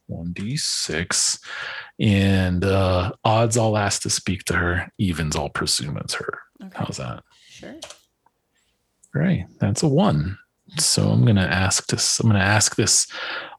[0.10, 1.40] 1d6
[2.00, 6.72] and uh odds all ask to speak to her evens all presume it's her okay.
[6.76, 7.76] how's that sure
[9.14, 10.38] great that's a one
[10.78, 13.08] so i'm gonna ask this i'm gonna ask this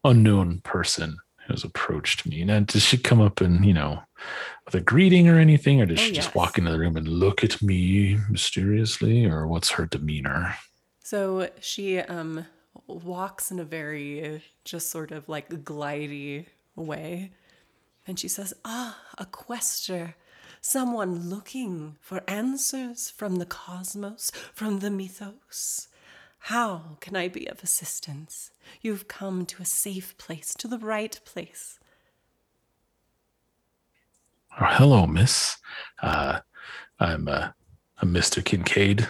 [0.04, 1.16] unknown person
[1.50, 4.00] who's approached me now does she come up and you know
[4.64, 6.24] with a greeting or anything or does oh, she yes.
[6.24, 10.54] just walk into the room and look at me mysteriously or what's her demeanor
[11.02, 12.46] so she um
[12.86, 17.32] walks in a very just sort of like glidey way.
[18.06, 20.16] And she says, Ah, a quester,
[20.60, 25.88] someone looking for answers from the cosmos, from the mythos.
[26.44, 28.50] How can I be of assistance?
[28.80, 31.78] You've come to a safe place, to the right place.
[34.60, 35.58] Oh, hello, miss.
[36.02, 36.40] Uh,
[36.98, 37.50] I'm, uh,
[38.00, 38.44] I'm Mr.
[38.44, 39.06] Kincaid,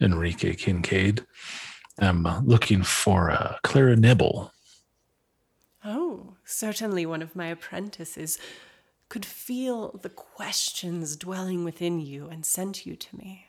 [0.00, 1.26] Enrique Kincaid.
[1.98, 4.52] I'm uh, looking for uh, Clara Nibble.
[5.84, 8.38] Oh, certainly one of my apprentices
[9.08, 13.46] could feel the questions dwelling within you and sent you to me.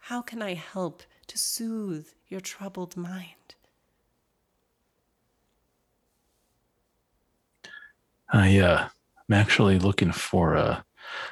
[0.00, 3.54] How can I help to soothe your troubled mind?
[8.32, 8.88] I uh,
[9.28, 10.84] I'm actually looking for a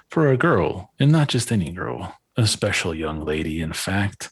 [0.09, 3.61] for a girl, and not just any girl, a special young lady.
[3.61, 4.31] In fact,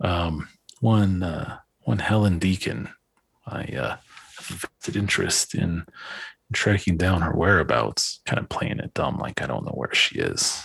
[0.00, 0.48] um,
[0.80, 2.88] one uh, one Helen Deacon.
[3.44, 3.96] I uh,
[4.38, 5.84] have a interest in
[6.52, 10.20] tracking down her whereabouts, kind of playing it dumb, like I don't know where she
[10.20, 10.62] is.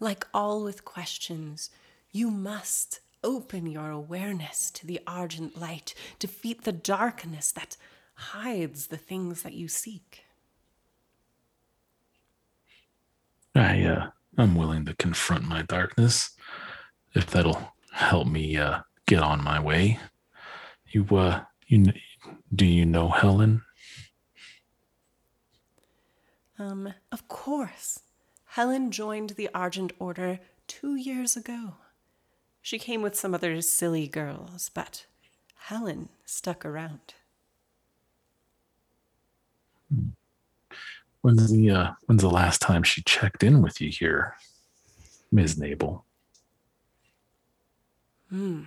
[0.00, 1.70] Like all with questions,
[2.12, 7.76] you must open your awareness to the argent light, defeat the darkness that
[8.14, 10.24] hides the things that you seek.
[13.54, 16.30] I, uh, I'm willing to confront my darkness
[17.14, 19.98] if that'll help me uh, get on my way.
[20.90, 21.92] You, uh, you,
[22.54, 23.62] do you know Helen?
[26.58, 28.00] Um, of course.
[28.46, 31.74] Helen joined the Argent Order two years ago.
[32.62, 35.06] She came with some other silly girls, but
[35.56, 37.14] Helen stuck around.
[41.20, 44.36] When's the uh, when's the last time she checked in with you here,
[45.32, 45.58] Ms.
[45.58, 46.04] Nabel?
[48.30, 48.62] Hmm.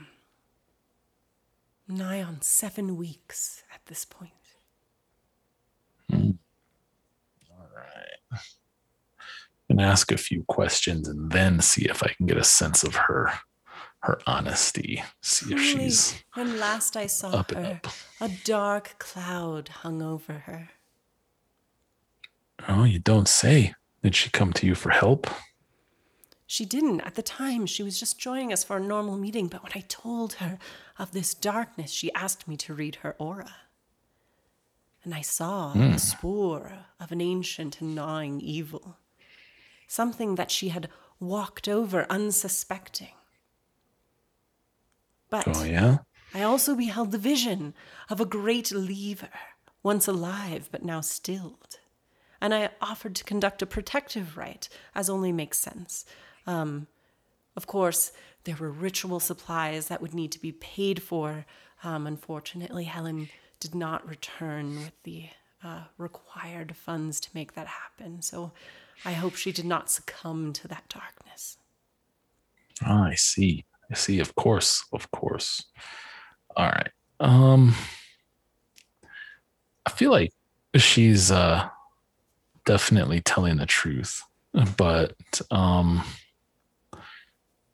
[1.88, 4.32] Nigh on seven weeks at this point.
[6.14, 8.42] All right.
[9.70, 12.96] Gonna ask a few questions and then see if I can get a sense of
[12.96, 13.32] her
[14.06, 15.04] her honesty.
[15.22, 17.82] See if she's when last I saw her,
[18.22, 20.70] a dark cloud hung over her.
[22.68, 23.74] Oh, you don't say.
[24.04, 25.28] Did she come to you for help?
[26.46, 27.66] She didn't at the time.
[27.66, 30.60] She was just joining us for a normal meeting, but when I told her
[31.00, 33.56] of this darkness, she asked me to read her aura.
[35.04, 35.98] And I saw the hmm.
[35.98, 38.98] spore of an ancient and gnawing evil,
[39.88, 40.90] something that she had
[41.20, 43.14] walked over unsuspecting.
[45.44, 45.98] But Oh yeah?
[46.34, 47.74] I also beheld the vision
[48.10, 49.30] of a great lever,
[49.84, 51.78] once alive but now stilled.
[52.42, 56.06] And I offered to conduct a protective rite, as only makes sense.
[56.46, 56.88] Um,
[57.56, 58.12] of course,
[58.44, 61.46] there were ritual supplies that would need to be paid for.
[61.84, 63.30] Um, unfortunately, Helen
[63.60, 65.30] did not return with the
[65.64, 68.22] uh, required funds to make that happen.
[68.22, 68.52] So
[69.04, 71.58] I hope she did not succumb to that darkness.
[72.86, 73.64] Oh, I see.
[73.92, 74.20] I see.
[74.20, 74.84] Of course.
[74.94, 75.66] Of course.
[76.56, 76.92] All right.
[77.20, 77.76] Um
[79.86, 80.32] I feel like
[80.76, 81.68] she's uh
[82.66, 84.24] definitely telling the truth.
[84.78, 85.16] But
[85.52, 86.04] um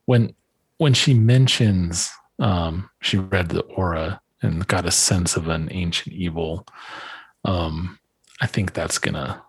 [0.06, 0.34] when
[0.78, 6.16] when she mentions um she read the aura and got a sense of an ancient
[6.16, 6.66] evil,
[7.46, 8.00] um
[8.42, 9.42] I think that's gonna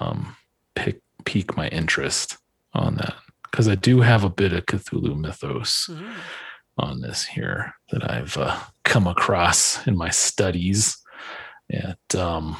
[0.00, 0.36] um
[0.74, 2.38] pick pique my interest
[2.72, 3.14] on that
[3.50, 5.90] because I do have a bit of Cthulhu mythos
[6.78, 10.96] on this here that I've uh, come across in my studies
[11.70, 12.56] at um,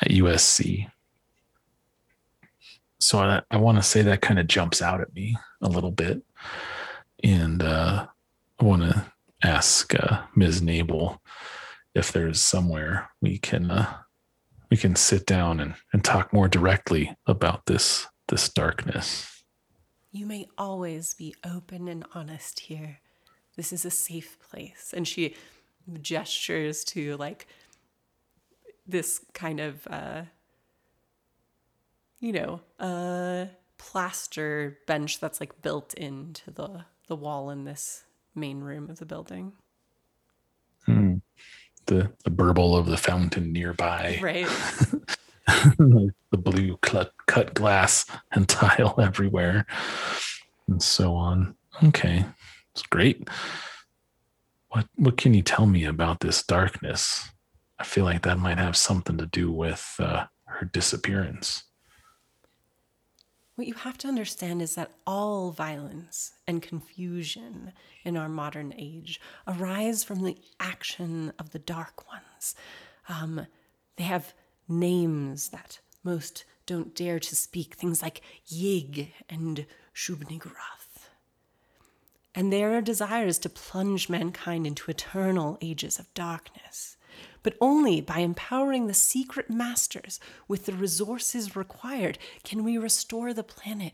[0.00, 0.90] at USC.
[2.98, 5.90] So I, I want to say that kind of jumps out at me a little
[5.90, 6.22] bit,
[7.22, 8.06] and uh,
[8.60, 9.06] I want to
[9.42, 10.62] ask uh, Ms.
[10.62, 11.20] Nabel
[11.94, 13.98] if there's somewhere we can uh,
[14.74, 19.44] we can sit down and, and talk more directly about this this darkness.
[20.10, 22.98] You may always be open and honest here.
[23.54, 24.92] This is a safe place.
[24.96, 25.36] And she
[26.02, 27.46] gestures to like
[28.84, 30.22] this kind of, uh,
[32.18, 38.02] you know, a plaster bench that's like built into the, the wall in this
[38.34, 39.52] main room of the building.
[41.86, 44.46] The the burble of the fountain nearby, Right.
[45.78, 49.66] the blue cut cut glass and tile everywhere,
[50.68, 51.56] and so on.
[51.82, 52.24] Okay,
[52.72, 53.28] it's great.
[54.70, 57.28] What what can you tell me about this darkness?
[57.78, 61.64] I feel like that might have something to do with uh, her disappearance.
[63.54, 69.20] What you have to understand is that all violence and confusion in our modern age
[69.46, 72.56] arise from the action of the dark ones.
[73.08, 73.46] Um,
[73.96, 74.34] they have
[74.68, 81.10] names that most don't dare to speak, things like Yig and Shub-Niggurath.
[82.34, 86.96] And their desire is to plunge mankind into eternal ages of darkness.
[87.44, 90.18] But only by empowering the secret masters
[90.48, 93.92] with the resources required can we restore the planet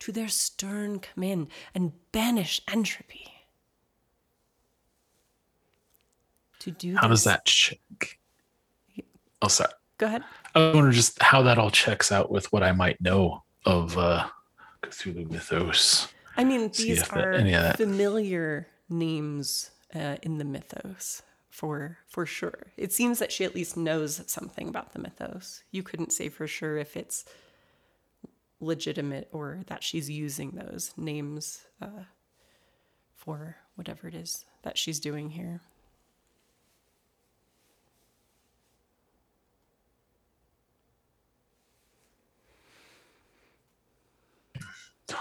[0.00, 3.32] to their stern command and banish entropy.
[6.58, 8.18] To do How does that check?
[9.40, 9.72] Oh, sorry.
[9.98, 10.24] Go ahead.
[10.56, 14.26] I wonder just how that all checks out with what I might know of uh,
[14.82, 16.08] Cthulhu mythos.
[16.36, 21.22] I mean, these are that- familiar names uh, in the mythos
[21.52, 22.68] for for sure.
[22.78, 25.62] It seems that she at least knows something about the mythos.
[25.70, 27.26] You couldn't say for sure if it's
[28.58, 32.04] legitimate or that she's using those names uh,
[33.14, 35.60] for whatever it is that she's doing here.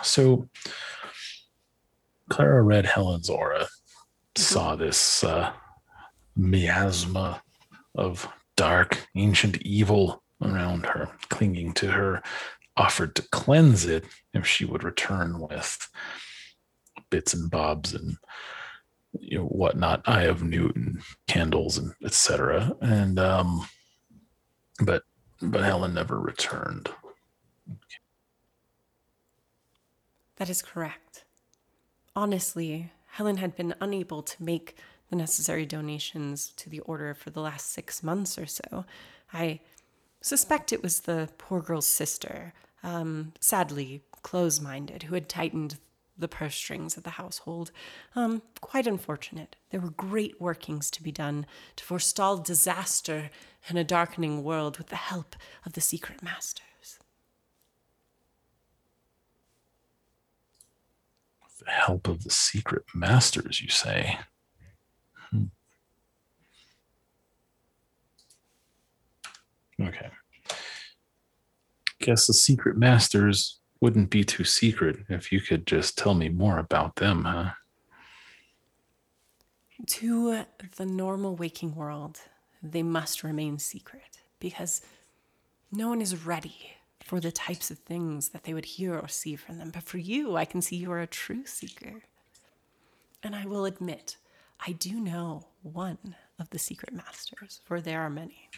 [0.02, 0.48] So
[2.30, 3.68] Clara read Helen's aura,
[4.38, 5.52] saw this uh,
[6.36, 7.42] miasma
[7.96, 12.22] of dark, ancient evil around her, clinging to her,
[12.78, 15.90] offered to cleanse it if she would return with
[17.10, 18.18] bits and bobs and
[19.20, 22.76] you know whatnot, Eye of Newton candles and etc.
[22.82, 23.68] And um,
[24.86, 25.04] but
[25.42, 26.90] but Helen never returned.
[30.38, 31.26] That is correct.
[32.16, 34.78] Honestly, Helen had been unable to make
[35.12, 38.86] the necessary donations to the order for the last six months or so.
[39.34, 39.60] I
[40.22, 45.78] suspect it was the poor girl's sister, um, sadly close minded, who had tightened
[46.18, 47.72] the purse strings of the household.
[48.16, 49.58] Um, quite unfortunate.
[49.70, 51.46] There were great workings to be done
[51.76, 53.30] to forestall disaster
[53.68, 55.36] in a darkening world with the help
[55.66, 57.00] of the secret masters.
[61.64, 64.18] The help of the secret masters, you say?
[69.88, 70.10] Okay.
[72.00, 76.60] Guess the secret masters wouldn't be too secret if you could just tell me more
[76.60, 77.52] about them, huh?
[79.86, 82.20] To the normal waking world,
[82.62, 84.82] they must remain secret because
[85.72, 86.74] no one is ready
[87.04, 89.72] for the types of things that they would hear or see from them.
[89.72, 92.04] But for you, I can see you are a true seeker.
[93.24, 94.18] And I will admit,
[94.66, 98.50] I do know one of the secret masters, for there are many.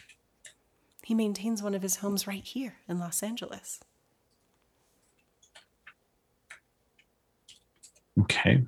[1.04, 3.80] He maintains one of his homes right here in Los Angeles.
[8.20, 8.64] Okay.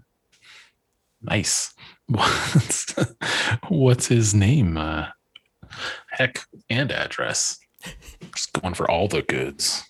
[1.23, 1.73] Nice.
[2.09, 2.95] What's,
[3.69, 4.77] what's his name?
[4.77, 5.07] Uh,
[6.13, 7.59] heck, and address.
[8.33, 9.83] Just going for all the goods.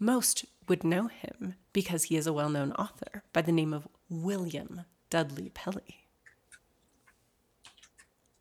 [0.00, 3.86] Most would know him because he is a well known author by the name of
[4.08, 6.08] William Dudley Pelley.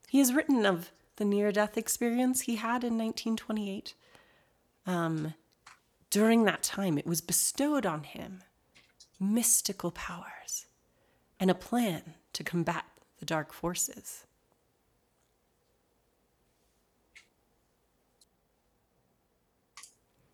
[0.10, 3.94] He has written of the near death experience he had in 1928.
[4.86, 5.34] Um,
[6.10, 8.44] during that time, it was bestowed on him
[9.20, 10.66] mystical powers
[11.40, 12.86] and a plan to combat
[13.20, 14.26] the dark forces.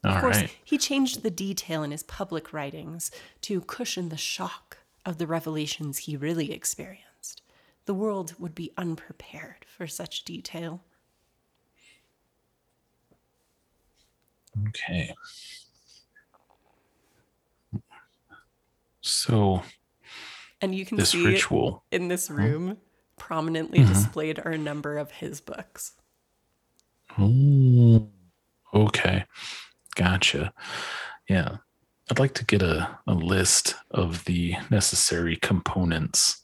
[0.04, 0.56] All of course, right.
[0.64, 3.12] he changed the detail in his public writings
[3.42, 7.09] to cushion the shock of the revelations he really experienced.
[7.90, 10.84] The world would be unprepared for such detail.
[14.68, 15.16] Okay.
[19.02, 19.64] So
[20.62, 21.84] And you can this see ritual.
[21.92, 22.36] in this hmm?
[22.36, 22.78] room
[23.18, 23.92] prominently mm-hmm.
[23.92, 25.94] displayed are a number of his books.
[27.18, 28.08] Oh,
[28.72, 29.26] okay.
[29.96, 30.54] Gotcha.
[31.28, 31.58] Yeah.
[32.12, 36.44] I'd like to get a, a list of the necessary components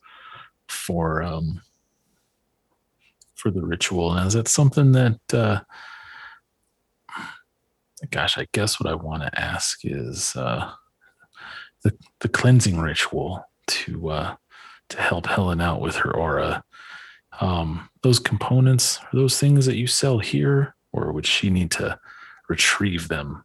[0.68, 1.62] for um
[3.36, 4.14] for the ritual.
[4.14, 5.62] And is that something that uh
[8.12, 10.72] gosh, I guess what I want to ask is uh
[11.84, 14.36] the the cleansing ritual to uh
[14.90, 16.64] to help Helen out with her aura.
[17.40, 22.00] Um those components are those things that you sell here or would she need to
[22.48, 23.44] retrieve them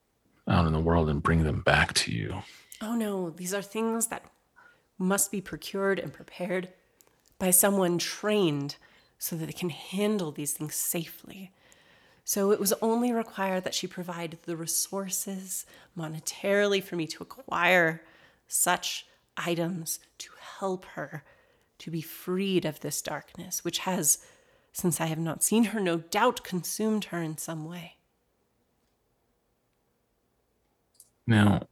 [0.48, 2.42] out in the world and bring them back to you?
[2.80, 4.24] Oh no, these are things that
[4.98, 6.68] must be procured and prepared
[7.40, 8.76] by someone trained
[9.18, 11.50] so that they can handle these things safely.
[12.22, 15.66] So it was only required that she provide the resources
[15.98, 18.02] monetarily for me to acquire
[18.46, 21.24] such items to help her
[21.78, 24.18] to be freed of this darkness, which has,
[24.72, 27.96] since I have not seen her, no doubt consumed her in some way.
[31.26, 31.66] Now,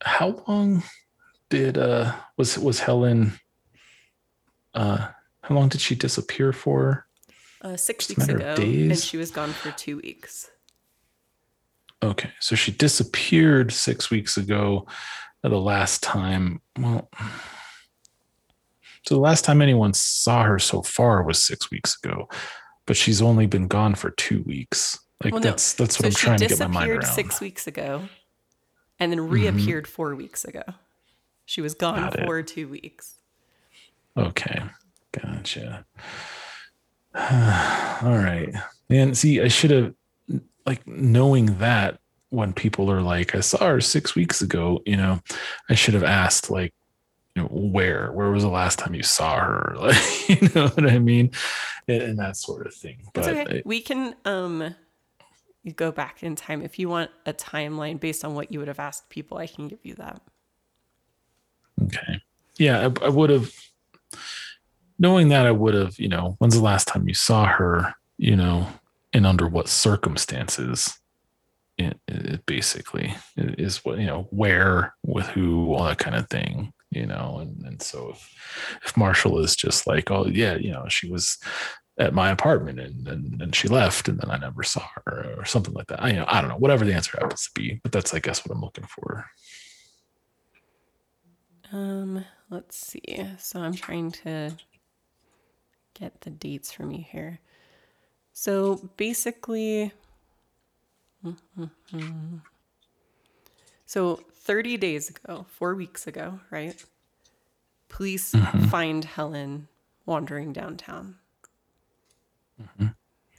[0.00, 0.82] how long
[1.52, 3.32] did uh was was Helen
[4.74, 5.08] uh
[5.42, 7.06] how long did she disappear for?
[7.60, 10.50] Uh, six weeks ago, and she was gone for two weeks.
[12.02, 14.86] Okay, so she disappeared 6 weeks ago.
[15.44, 17.08] Uh, The last time, well,
[19.06, 22.28] so the last time anyone saw her so far was 6 weeks ago,
[22.86, 24.98] but she's only been gone for 2 weeks.
[25.22, 25.50] Like Well, no.
[25.50, 27.14] that's that's what so I'm trying to get my mind disappeared around.
[27.14, 28.08] six weeks ago,
[28.98, 30.64] and then reappeared four weeks ago.
[31.52, 32.24] She was gone Got it.
[32.24, 33.16] for two weeks.
[34.16, 34.62] Okay.
[35.12, 35.84] Gotcha.
[37.14, 38.48] All right.
[38.88, 39.92] And see, I should have
[40.64, 42.00] like knowing that
[42.30, 45.20] when people are like, I saw her six weeks ago, you know,
[45.68, 46.72] I should have asked like,
[47.36, 49.74] you know, where, where was the last time you saw her?
[49.78, 51.32] Like, you know what I mean?
[51.86, 52.96] And, and that sort of thing.
[53.12, 53.58] That's But okay.
[53.58, 54.74] I- we can um
[55.64, 58.68] you go back in time if you want a timeline based on what you would
[58.68, 59.36] have asked people.
[59.36, 60.22] I can give you that.
[61.80, 62.20] Okay.
[62.58, 63.52] Yeah, I, I would have,
[64.98, 68.36] knowing that, I would have, you know, when's the last time you saw her, you
[68.36, 68.68] know,
[69.12, 70.98] and under what circumstances?
[71.78, 76.72] It, it basically is what, you know, where, with who, all that kind of thing,
[76.90, 77.38] you know.
[77.40, 81.38] And, and so if, if Marshall is just like, oh, yeah, you know, she was
[81.98, 85.44] at my apartment and, and, and she left and then I never saw her or
[85.46, 86.02] something like that.
[86.02, 88.18] I, you know, I don't know, whatever the answer happens to be, but that's, I
[88.18, 89.26] guess, what I'm looking for.
[91.72, 93.26] Um, let's see.
[93.38, 94.52] So I'm trying to
[95.94, 97.40] get the dates from you here.
[98.32, 99.92] So basically,
[103.92, 106.82] So 30 days ago, four weeks ago, right?
[107.90, 108.64] Police Mm-hmm.
[108.68, 109.68] find Helen
[110.06, 111.16] wandering downtown.
[112.60, 112.86] Mm-hmm.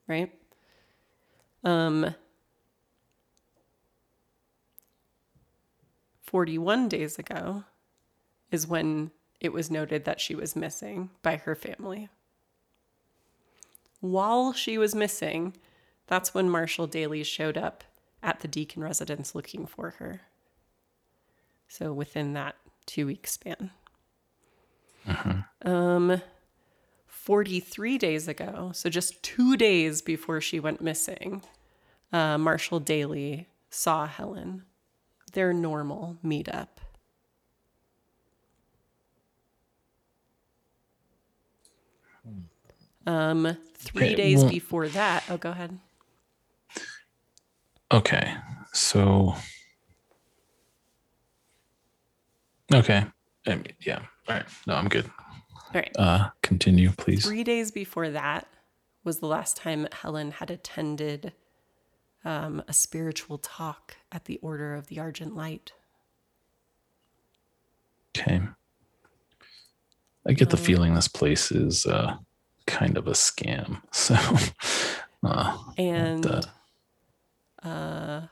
[0.08, 0.32] Right?
[1.64, 2.14] Um,
[6.22, 7.64] 41 days ago
[8.54, 12.10] is when it was noted that she was missing by her family.
[14.00, 15.56] While she was missing,
[16.08, 17.84] that's when Marshall Daly showed up
[18.22, 20.22] at the Deacon residence looking for her.
[21.68, 23.72] So within that two week span.
[25.64, 26.22] Um,
[27.08, 31.42] 43 days ago, so just two days before she went missing,
[32.12, 34.64] uh, Marshall Daly saw Helen.
[35.32, 36.68] Their normal meetup.
[43.06, 45.78] Um, three Okay, days well- before that, oh, go ahead.
[47.92, 48.36] Okay.
[48.74, 49.36] So
[52.74, 53.06] Okay.
[53.46, 54.00] I mean, yeah.
[54.28, 54.46] All right.
[54.66, 55.06] No, I'm good.
[55.56, 55.92] All right.
[55.98, 57.24] Uh continue, please.
[57.26, 58.48] Three days before that
[59.04, 61.34] was the last time Helen had attended
[62.26, 65.74] um, a spiritual talk at the Order of the Argent Light.
[68.18, 68.42] Okay.
[70.26, 72.16] I get the feeling this place is uh
[72.68, 73.82] kind of a scam.
[73.92, 74.16] So
[75.26, 76.42] uh And uh,
[77.66, 78.28] uh,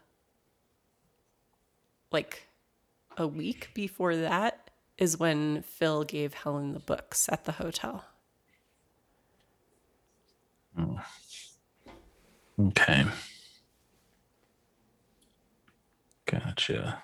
[2.11, 2.47] like
[3.17, 8.05] a week before that is when Phil gave Helen the books at the hotel.
[12.59, 13.05] Okay.
[16.25, 17.03] Gotcha.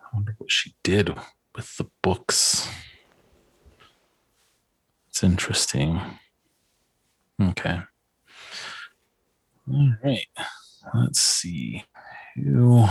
[0.00, 1.14] I wonder what she did
[1.54, 2.68] with the books.
[5.22, 6.00] Interesting.
[7.40, 7.80] Okay.
[9.70, 10.26] All right.
[10.94, 11.84] Let's see.
[12.36, 12.86] Who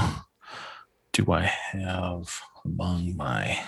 [1.14, 3.60] do I have among my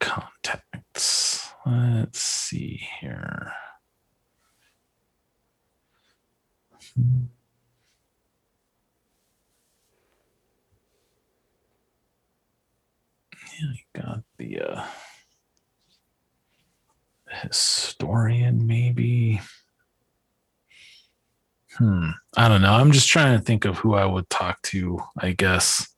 [0.00, 1.50] contacts?
[1.66, 3.52] Let's see here.
[13.60, 14.84] Yeah, I got the uh
[17.42, 19.40] historian maybe.
[21.76, 22.10] Hmm.
[22.36, 22.72] I don't know.
[22.72, 25.88] I'm just trying to think of who I would talk to, I guess,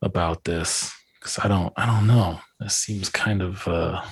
[0.00, 0.92] about this.
[1.20, 2.40] Cause I don't I don't know.
[2.58, 4.02] This seems kind of uh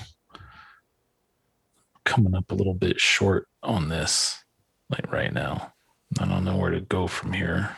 [2.04, 4.42] coming up a little bit short on this,
[4.90, 5.72] like right now.
[6.20, 7.74] I don't know where to go from here.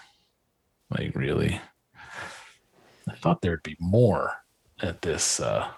[0.90, 1.60] Like really.
[3.08, 4.32] I thought there'd be more
[4.82, 5.68] at this uh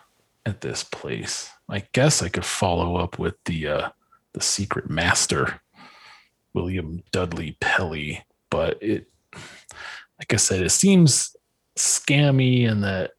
[0.44, 1.50] at this place.
[1.68, 3.90] I guess I could follow up with the uh
[4.34, 5.60] the secret master,
[6.54, 9.06] William Dudley Pelley, but it
[10.18, 11.34] like I said, it seems
[11.76, 13.12] scammy and that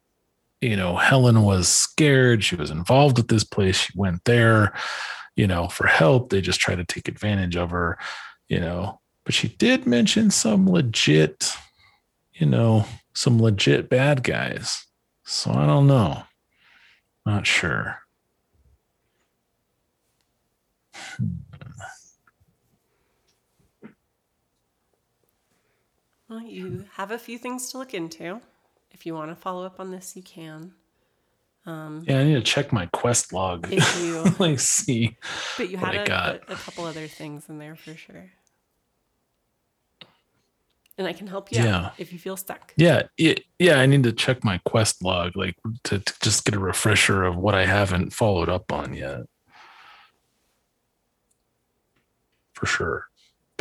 [0.61, 2.43] you know Helen was scared.
[2.43, 3.77] She was involved with this place.
[3.77, 4.73] She went there,
[5.35, 6.29] you know, for help.
[6.29, 7.97] They just try to take advantage of her,
[8.47, 8.99] you know.
[9.23, 11.53] But she did mention some legit,
[12.33, 14.85] you know, some legit bad guys.
[15.23, 16.23] So I don't know.
[17.25, 17.99] Not sure.
[26.29, 28.41] Well, you have a few things to look into.
[28.91, 30.73] If you want to follow up on this, you can.
[31.65, 33.71] Um, Yeah, I need to check my quest log.
[33.71, 35.17] If you- like see.
[35.57, 38.31] but you had a, a, a couple other things in there for sure.
[40.97, 41.85] And I can help you Yeah.
[41.85, 42.71] out if you feel stuck.
[42.77, 43.79] Yeah, yeah, yeah.
[43.79, 47.35] I need to check my quest log, like to, to just get a refresher of
[47.35, 49.21] what I haven't followed up on yet.
[52.53, 53.07] For sure.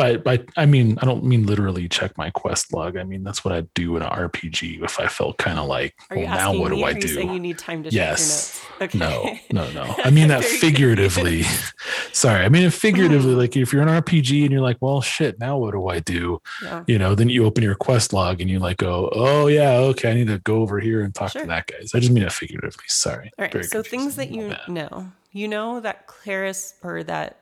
[0.02, 2.96] But but I mean, I don't mean literally check my quest log.
[2.96, 5.94] I mean that's what I'd do in an RPG if I felt kind of like,
[6.10, 8.60] well, now what do I are you saying you need time to Yes.
[8.80, 9.24] check your notes?
[9.36, 9.42] Okay.
[9.52, 9.94] No, no, no.
[10.04, 11.44] I mean that figuratively.
[12.12, 13.34] Sorry, I mean it figuratively.
[13.42, 16.40] Like if you're an RPG and you're like, well, shit, now what do I do?
[16.64, 16.82] Yeah.
[16.88, 20.10] you know, then you open your quest log and you like go, oh yeah, okay,
[20.10, 21.42] I need to go over here and talk Sure.
[21.42, 21.76] to that guy.
[21.84, 22.84] So I just mean it figuratively.
[22.88, 23.30] Sorry.
[23.38, 23.52] All right.
[23.52, 27.38] Very so things that you know, you know that Claris or that,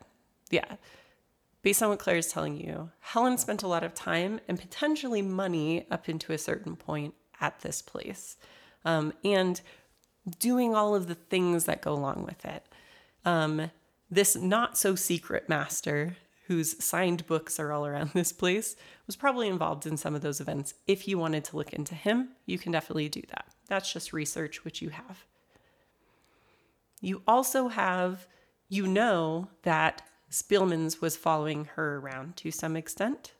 [0.50, 0.76] yeah,
[1.62, 5.22] based on what Claire is telling you, Helen spent a lot of time and potentially
[5.22, 8.36] money up into a certain point at this place,
[8.84, 9.60] um, and
[10.38, 12.66] doing all of the things that go along with it.
[13.24, 13.70] Um,
[14.10, 16.16] this not so secret master
[16.50, 18.74] whose signed books are all around this place
[19.06, 20.74] was probably involved in some of those events.
[20.86, 23.46] If you wanted to look into him, you can definitely do that.
[23.68, 25.24] That's just research which you have.
[27.00, 28.26] You also have,
[28.68, 33.32] you know, that Spielman's was following her around to some extent.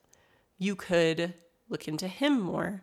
[0.59, 1.35] You could
[1.69, 2.83] look into him more.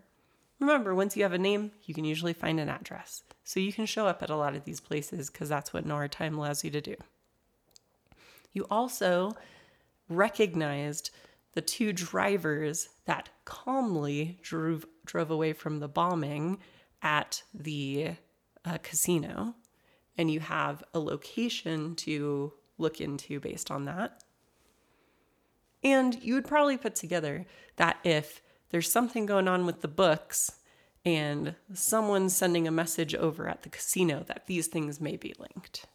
[0.60, 3.24] Remember, once you have a name, you can usually find an address.
[3.44, 6.10] So you can show up at a lot of these places because that's what Nora
[6.10, 6.96] time allows you to do.
[8.54, 9.36] You also
[10.10, 11.12] recognized
[11.54, 16.60] the two drivers that calmly drove drove away from the bombing
[17.02, 18.12] at the
[18.66, 19.56] uh, casino,
[20.18, 24.24] and you have a location to look into based on that.
[25.84, 27.46] And you would probably put together
[27.78, 30.52] that if there's something going on with the books
[31.06, 35.86] and someone's sending a message over at the casino that these things may be linked.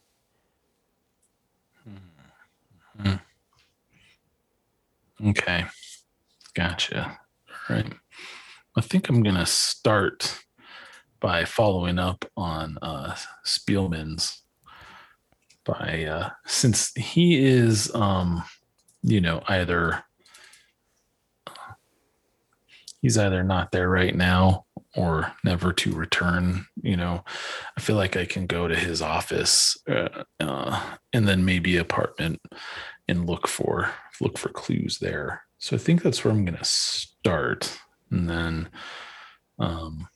[3.00, 3.14] Hmm.
[5.28, 5.64] Okay.
[6.54, 7.18] Gotcha.
[7.68, 7.92] All right.
[8.76, 10.44] I think I'm going to start
[11.20, 14.41] by following up on uh, Spielman's
[15.64, 18.42] by uh, since he is um,
[19.02, 20.04] you know either
[23.00, 27.24] he's either not there right now or never to return you know
[27.76, 30.80] i feel like i can go to his office uh, uh,
[31.12, 32.40] and then maybe apartment
[33.08, 35.42] and look for look for clues there.
[35.58, 37.78] So i think that's where i'm going to start.
[38.10, 38.68] And then
[39.58, 40.08] um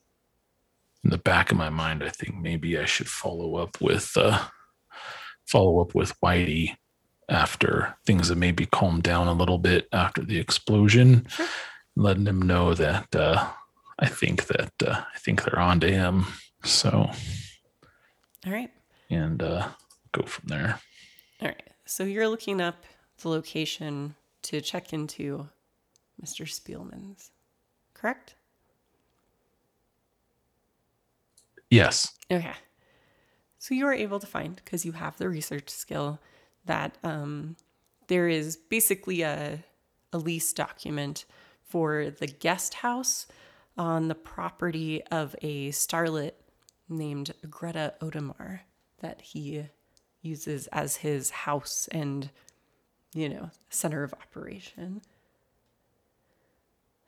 [1.05, 4.45] in the back of my mind i think maybe i should follow up with uh
[5.47, 6.77] follow up with whitey
[7.29, 11.47] after things have maybe calmed down a little bit after the explosion Sure.
[11.97, 13.49] letting him know that uh
[13.99, 16.27] I think that uh, I think they're on to him.
[16.65, 17.11] So
[18.47, 18.71] All right.
[19.09, 19.69] and uh,
[20.13, 20.79] go from there.
[21.41, 21.63] All right.
[21.87, 22.85] So you're looking up
[23.23, 25.49] the location to check into
[26.23, 26.45] Mr.
[26.47, 27.31] Spielman's,
[27.95, 28.35] correct?
[31.71, 32.13] Yes.
[32.31, 32.53] Okay.
[33.67, 36.21] So you are able to find, because you have the research skill,
[36.67, 37.57] that um,
[38.07, 39.65] there is basically a,
[40.13, 41.25] a lease document
[41.65, 43.27] for the guest house
[43.77, 46.35] on the property of a starlet
[46.89, 48.61] named Greta Odemar
[49.01, 49.65] that he
[50.23, 52.31] uses as his house and,
[53.15, 55.03] you know, center of operation.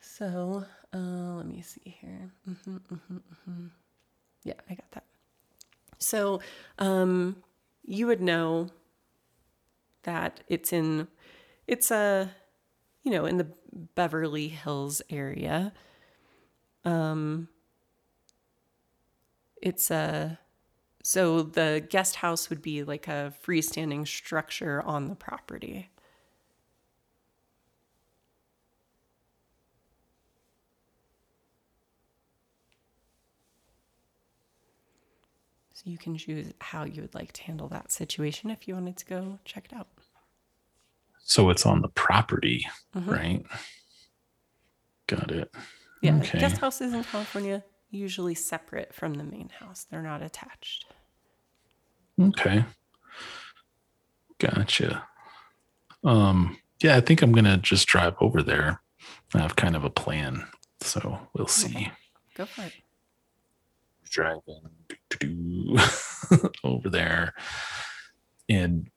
[0.01, 2.33] So uh, let me see here.
[2.45, 3.67] hmm hmm hmm
[4.43, 5.08] Yeah, I got that.
[5.99, 6.41] So
[6.79, 7.43] um,
[7.85, 8.69] you would know
[10.05, 11.09] that it's in,
[11.67, 12.31] it's a,
[13.03, 13.49] you know, in the
[13.95, 15.73] Beverly Hills area.
[16.85, 17.49] Um,
[19.61, 20.39] it's a,
[21.03, 25.91] so the guest house would be like a freestanding structure on the property.
[35.89, 39.07] You can choose how you would like to handle that situation if you wanted to
[39.07, 39.89] go check it out.
[41.25, 43.07] So it's on the property, Mhm.
[43.07, 43.47] right?
[45.07, 45.53] Got it.
[46.03, 46.39] Yeah, Okay.
[46.39, 49.85] guest houses in California usually separate from the main house.
[49.85, 50.87] They're not attached.
[52.21, 52.65] Okay.
[54.39, 55.09] Gotcha.
[56.05, 58.83] Um, yeah, I think I'm gonna just drive over there.
[59.35, 60.47] I have kind of a plan,
[60.81, 61.69] so we'll see.
[61.77, 61.93] Okay.
[62.35, 62.73] Go for it.
[64.11, 64.71] driving
[66.65, 67.35] over there.
[68.49, 68.91] And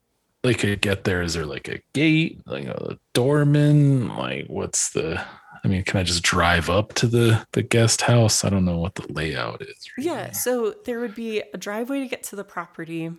[0.43, 1.21] they could get there.
[1.21, 4.09] Is there like a gate like a doorman?
[4.09, 5.23] Like what's the
[5.63, 8.43] i mean can i just drive up to the the guest house?
[8.43, 12.07] I don't know what the layout is Yeah, so there would be a driveway to
[12.07, 13.11] get to the property.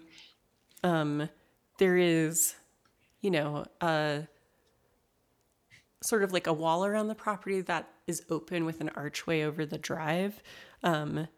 [0.83, 1.29] Um,
[1.79, 2.57] there is,
[3.21, 4.27] you know, a
[6.03, 9.65] sort of like a wall around the property that is open with an archway over
[9.65, 10.43] the drive.
[10.83, 11.29] Um,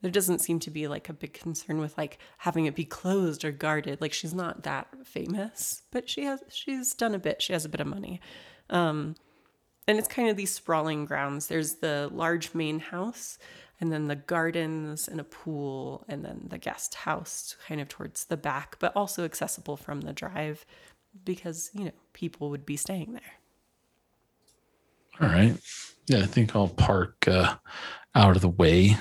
[0.00, 3.44] there doesn't seem to be like a big concern with like having it be closed
[3.44, 4.00] or guarded.
[4.00, 7.42] Like she's not that famous, but she has she's done a bit.
[7.42, 8.20] She has a bit of money.
[8.70, 9.16] Um,
[9.86, 11.46] and it's kind of these sprawling grounds.
[11.46, 13.38] There's the large main house,
[13.80, 18.26] and then the gardens and a pool, and then the guest house kind of towards
[18.26, 20.66] the back, but also accessible from the drive
[21.24, 23.32] because, you know, people would be staying there.
[25.20, 25.56] all right
[26.06, 27.56] yeah i think i'll park uh
[28.14, 28.96] out of the way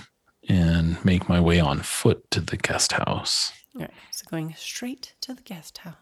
[0.48, 5.14] and make my way on foot to the guest house All right, so going straight
[5.22, 5.96] to the guest house.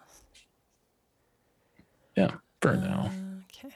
[2.16, 2.32] yeah
[2.62, 3.12] for now
[3.58, 3.74] Okay.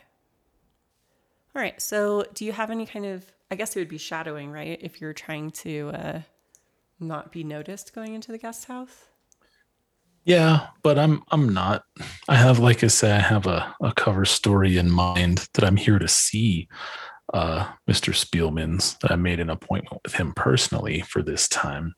[1.55, 4.51] All right, so do you have any kind of, I guess it would be shadowing,
[4.51, 4.78] right?
[4.82, 6.22] If you're trying to uh,
[6.99, 9.05] not be noticed going into the guest house?
[10.26, 11.86] Yeah, but I'm I'm not.
[12.28, 15.78] I have, like I say, I have a, a cover story in mind that I'm
[15.78, 16.67] here to see
[17.34, 18.13] uh, Mr.
[18.13, 18.97] Spielman's.
[19.03, 21.93] I made an appointment with him personally for this time,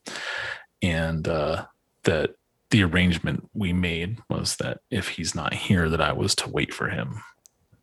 [0.81, 1.65] and uh,
[2.03, 2.31] that
[2.71, 6.73] the arrangement we made was that if he's not here, that I was to wait
[6.73, 7.21] for him.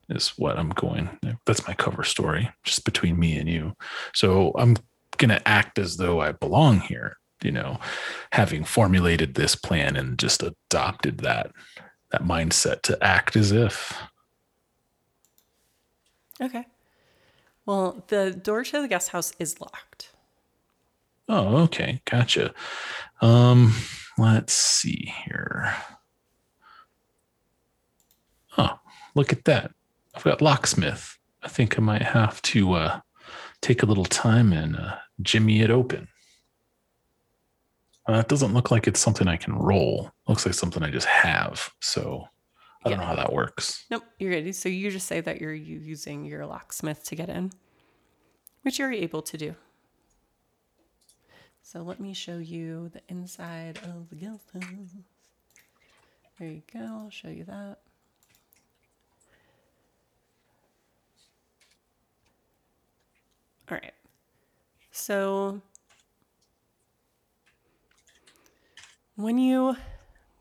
[0.09, 1.11] is what I'm going.
[1.47, 3.75] That's my cover story, just between me and you.
[4.15, 4.77] So I'm
[5.19, 7.79] going to act as though I belong here, you know,
[8.33, 11.53] having formulated this plan and just adopted that
[12.11, 13.95] that mindset to act as if.
[16.41, 16.65] Okay.
[17.69, 20.13] Well, the door to the guest house is locked.
[21.29, 22.01] Oh, okay.
[22.07, 22.55] Gotcha.
[23.21, 23.75] Um,
[24.17, 25.75] let's see here.
[28.57, 28.81] Oh,
[29.15, 29.73] look at that.
[30.15, 31.19] I've got locksmith.
[31.43, 33.01] I think I might have to uh,
[33.61, 36.09] take a little time and uh, jimmy it open.
[38.07, 40.11] Uh, that doesn't look like it's something I can roll.
[40.27, 41.69] Looks like something I just have.
[41.81, 42.29] So
[42.89, 43.05] I don't Yeah.
[43.05, 43.85] know how that works.
[43.91, 44.53] Nope, you're ready.
[44.53, 47.53] So you just say that you're using your locksmith to get in,
[48.63, 49.55] which you're able to do.
[51.63, 54.65] So let me show you the inside of the guest house.
[56.39, 56.81] There you go.
[56.81, 57.79] I'll show you that.
[63.71, 63.93] All right.
[64.93, 65.61] So
[69.17, 69.77] when you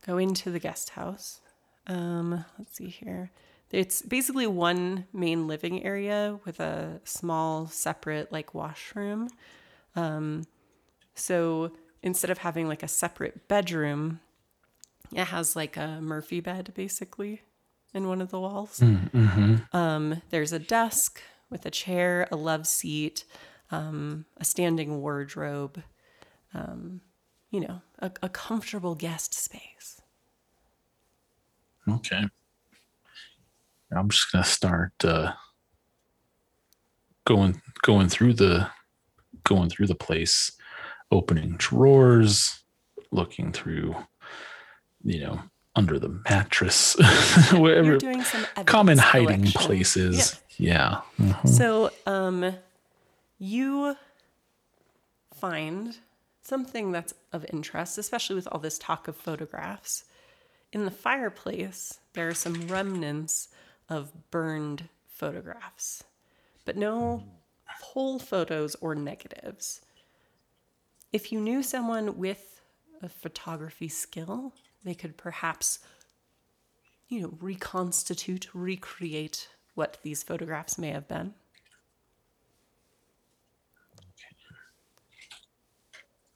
[0.06, 1.42] go into the guest house,
[1.88, 3.32] um, let's see here.
[3.72, 9.30] It's basically one main living area with a small separate like washroom.
[9.96, 10.44] Um,
[11.16, 11.72] so
[12.02, 14.20] instead of having like a separate bedroom,
[15.12, 17.42] it has like a Murphy bed basically
[17.94, 18.82] in one of the walls.
[19.74, 23.26] Um, there's a desk with a chair, a love seat,
[23.72, 25.82] um, a standing wardrobe,
[26.54, 27.02] um,
[27.52, 29.97] you know, a, a comfortable guest space.
[31.90, 32.24] Okay.
[33.96, 35.32] I'm just gonna start uh,
[37.26, 38.70] going going through the
[39.44, 40.52] going through the place,
[41.12, 42.60] opening drawers,
[43.12, 43.96] looking through,
[45.04, 45.40] you know,
[45.76, 46.96] under the mattress,
[47.54, 49.62] wherever You're doing some common hiding collection.
[49.62, 50.42] places.
[50.58, 51.02] Yeah.
[51.20, 51.26] Yeah.
[51.34, 51.48] Mhm.
[51.48, 52.56] So, um,
[53.38, 53.96] you
[55.34, 55.96] find
[56.42, 60.04] something that's of interest, especially with all this talk of photographs.
[60.78, 63.48] In the fireplace, there are some remnants
[63.90, 66.04] of burned photographs,
[66.66, 67.24] but no
[67.82, 69.82] whole photos or negatives.
[71.12, 72.62] If you knew someone with
[73.02, 74.54] a photography skill,
[74.84, 75.80] they could perhaps,
[77.10, 81.34] you know, reconstitute, recreate what these photographs may have been.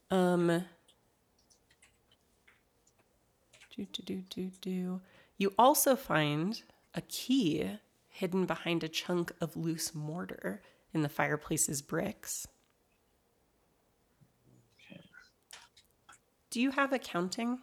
[0.10, 0.66] Um,
[3.86, 5.02] do, do, do, do, do.
[5.38, 6.62] You also find
[6.94, 7.80] a key
[8.10, 10.62] hidden behind a chunk of loose mortar
[10.94, 12.48] in the fireplace's bricks.
[16.50, 17.60] Do you have accounting?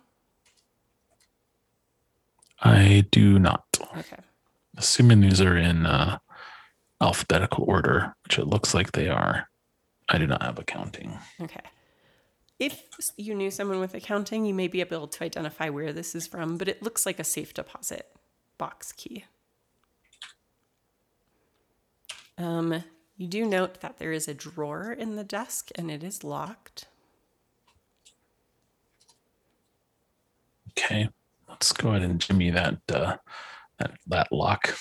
[2.63, 3.67] I do not.
[3.97, 4.17] Okay.
[4.79, 6.19] Assuming these are in uh,
[7.01, 9.49] alphabetical order, which it looks like they are.
[10.09, 11.19] I do not have accounting.
[11.41, 11.61] Okay.
[12.59, 12.83] If
[13.17, 16.57] you knew someone with accounting, you may be able to identify where this is from,
[16.57, 18.11] but it looks like a safe deposit
[18.59, 19.25] box key.
[22.37, 22.85] Um,
[23.17, 26.87] you do note that there is a drawer in the desk and it is locked.
[30.71, 31.09] Okay,
[31.49, 33.17] let's go ahead and jimmy that uh,
[33.79, 34.77] that that lock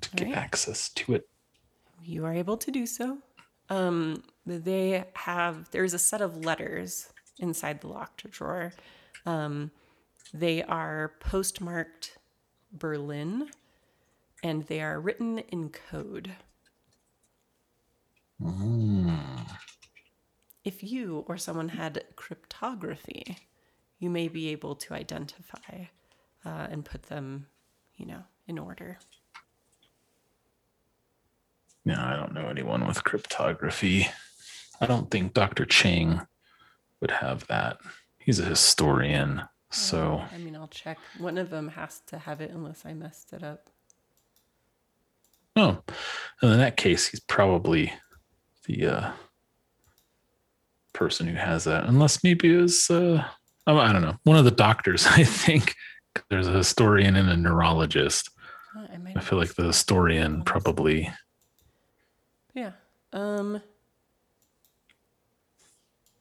[0.00, 0.38] to get Alright.
[0.42, 1.28] access to it.
[2.04, 3.18] You are able to do so.
[3.68, 8.72] Um, they have there's a set of letters inside the locked drawer.
[9.24, 9.72] Um,
[10.32, 12.18] they are postmarked
[12.72, 13.48] Berlin,
[14.42, 16.32] and they are written in code.
[20.64, 23.38] If you or someone had cryptography,
[23.98, 25.86] you may be able to identify
[26.44, 27.46] uh, and put them,
[27.96, 28.98] you know, in order.
[31.84, 34.08] Yeah, I don't know anyone with cryptography.
[34.80, 35.64] I don't think Dr.
[35.64, 36.20] Chang
[37.00, 37.78] would have that.
[38.18, 40.98] He's a historian, so I mean, I'll check.
[41.18, 43.70] One of them has to have it unless I messed it up.
[45.54, 45.82] oh,
[46.42, 47.92] and in that case, he's probably
[48.66, 49.10] the uh,
[50.92, 53.24] person who has that, unless maybe it was uh,
[53.66, 55.06] oh, I don't know, one of the doctors.
[55.10, 55.74] I think
[56.30, 58.30] there's a historian and a neurologist.
[58.74, 59.12] I.
[59.16, 61.10] I feel like the historian probably
[62.54, 62.72] Yeah.
[63.12, 63.62] Um.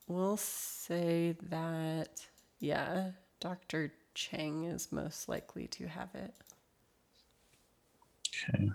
[0.08, 2.26] We'll say that.
[2.60, 6.34] Yeah, Doctor Chang is most likely to have it.
[8.50, 8.70] Okay.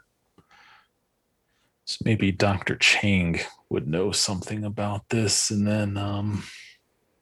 [1.85, 2.77] So maybe Dr.
[2.77, 6.45] Chang would know something about this, and then, um,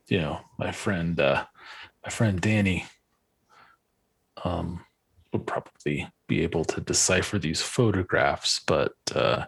[0.08, 1.44] you know, my friend, uh,
[2.04, 2.84] my friend Danny,
[4.44, 4.84] um,
[5.32, 9.44] would probably be able to decipher these photographs, but uh,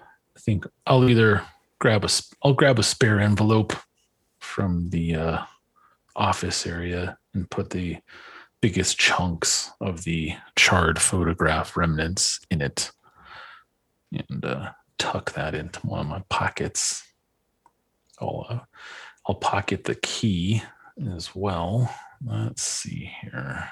[0.00, 1.42] I think I'll either
[1.78, 2.08] grab a
[2.42, 3.74] I'll grab a spare envelope
[4.40, 5.38] from the uh,
[6.16, 7.98] office area and put the
[8.60, 12.90] biggest chunks of the charred photograph remnants in it
[14.12, 17.04] and uh, tuck that into one of my pockets.
[18.20, 18.58] I'll uh,
[19.26, 20.62] I'll pocket the key
[21.14, 21.94] as well.
[22.24, 23.70] Let's see here.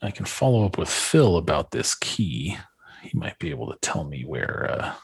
[0.00, 2.56] I can follow up with Phil about this key.
[3.02, 4.94] He might be able to tell me where uh,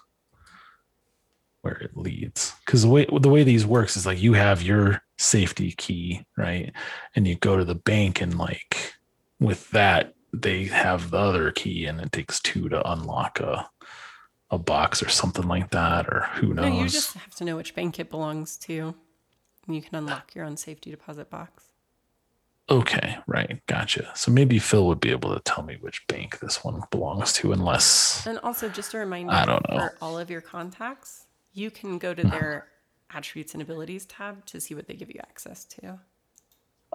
[1.65, 2.55] where it leads.
[2.65, 6.73] Because the way the way these works is like you have your safety key, right?
[7.17, 8.95] And you go to the bank and like
[9.41, 13.69] with that they have the other key and it takes two to unlock a
[14.51, 16.65] a box or something like that or who knows.
[16.67, 18.95] No, you just have to know which bank it belongs to.
[19.67, 21.65] and You can unlock your own safety deposit box.
[22.71, 23.61] Okay, right.
[23.67, 24.11] Gotcha.
[24.15, 27.53] So maybe Phil would be able to tell me which bank this one belongs to,
[27.53, 28.27] unless.
[28.27, 29.79] And also, just a reminder I don't know.
[29.81, 32.67] for all of your contacts, you can go to their
[33.11, 35.99] attributes and abilities tab to see what they give you access to.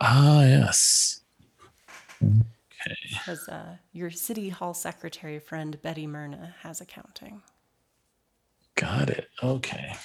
[0.01, 1.21] Ah, yes.
[2.21, 2.95] Okay.
[3.09, 7.41] Because uh, your city hall secretary friend Betty Myrna has accounting.
[8.75, 9.27] Got it.
[9.41, 9.95] Okay.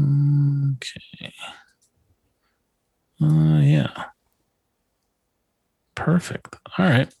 [0.00, 1.32] Okay.
[3.22, 4.04] Uh, yeah.
[5.94, 6.56] Perfect.
[6.78, 7.14] All right.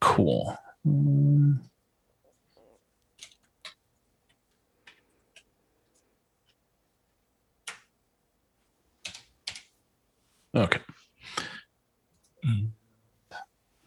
[0.00, 0.56] Cool.
[10.54, 10.80] Okay.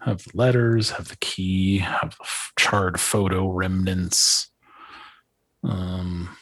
[0.01, 2.25] Have the letters, have the key, have the
[2.59, 4.51] charred photo remnants.
[5.63, 6.35] Um,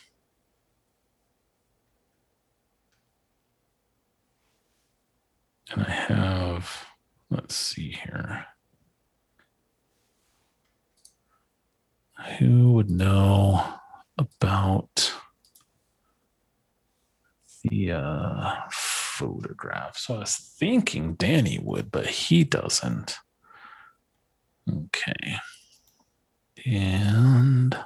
[5.71, 6.85] and I have,
[7.29, 8.47] let's see here.
[12.37, 13.63] Who would know
[14.17, 15.13] about
[17.63, 19.97] the uh, photograph?
[19.97, 23.17] So I was thinking Danny would, but he doesn't.
[24.69, 25.37] Okay.
[26.65, 27.77] And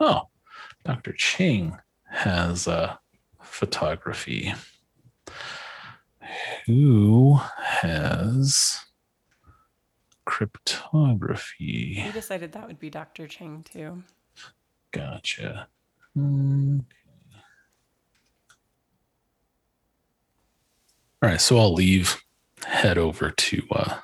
[0.00, 0.22] oh,
[0.84, 1.12] Dr.
[1.12, 2.98] Ching has a
[3.42, 4.54] photography.
[6.66, 8.78] Who has
[10.24, 12.02] cryptography?
[12.06, 13.26] We decided that would be Dr.
[13.28, 14.02] Cheng too.
[14.92, 15.68] Gotcha.
[16.16, 16.84] Okay.
[21.22, 22.22] All right, so I'll leave,
[22.66, 23.98] head over to, uh,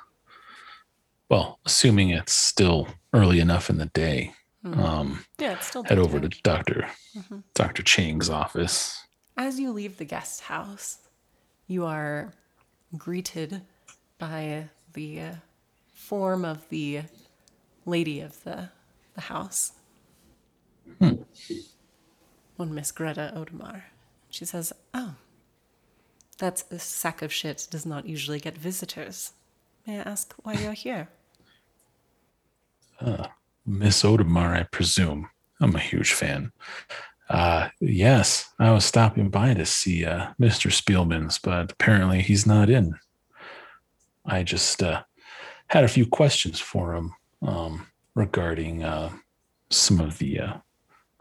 [1.29, 4.33] well, assuming it's still early enough in the day,
[4.65, 4.77] Mhm.
[4.77, 6.29] um, yeah, it's still head over to.
[6.43, 7.43] Doctor Mhm.
[7.53, 9.05] Doctor Chang's office.
[9.37, 10.97] As you leave the guest house,
[11.67, 12.33] you are
[12.97, 13.61] greeted
[14.17, 15.35] by the uh,
[16.01, 17.03] form of the
[17.85, 18.69] lady of the,
[19.13, 19.73] the house.
[22.57, 23.83] One Miss Greta Odemar.
[24.29, 25.15] She says, Oh,
[26.39, 29.33] that sack of shit does not usually get visitors.
[29.85, 31.09] May I ask why you're here?
[33.65, 35.29] Miss Odemar, I presume.
[35.59, 36.51] I'm a huge fan.
[37.29, 40.71] Uh, yes, I was stopping by to see uh, Mr.
[40.71, 42.95] Spielman's, but apparently he's not in.
[44.25, 45.03] I just uh,
[45.71, 49.09] had a few questions for him um, regarding uh,
[49.69, 50.53] some of the uh,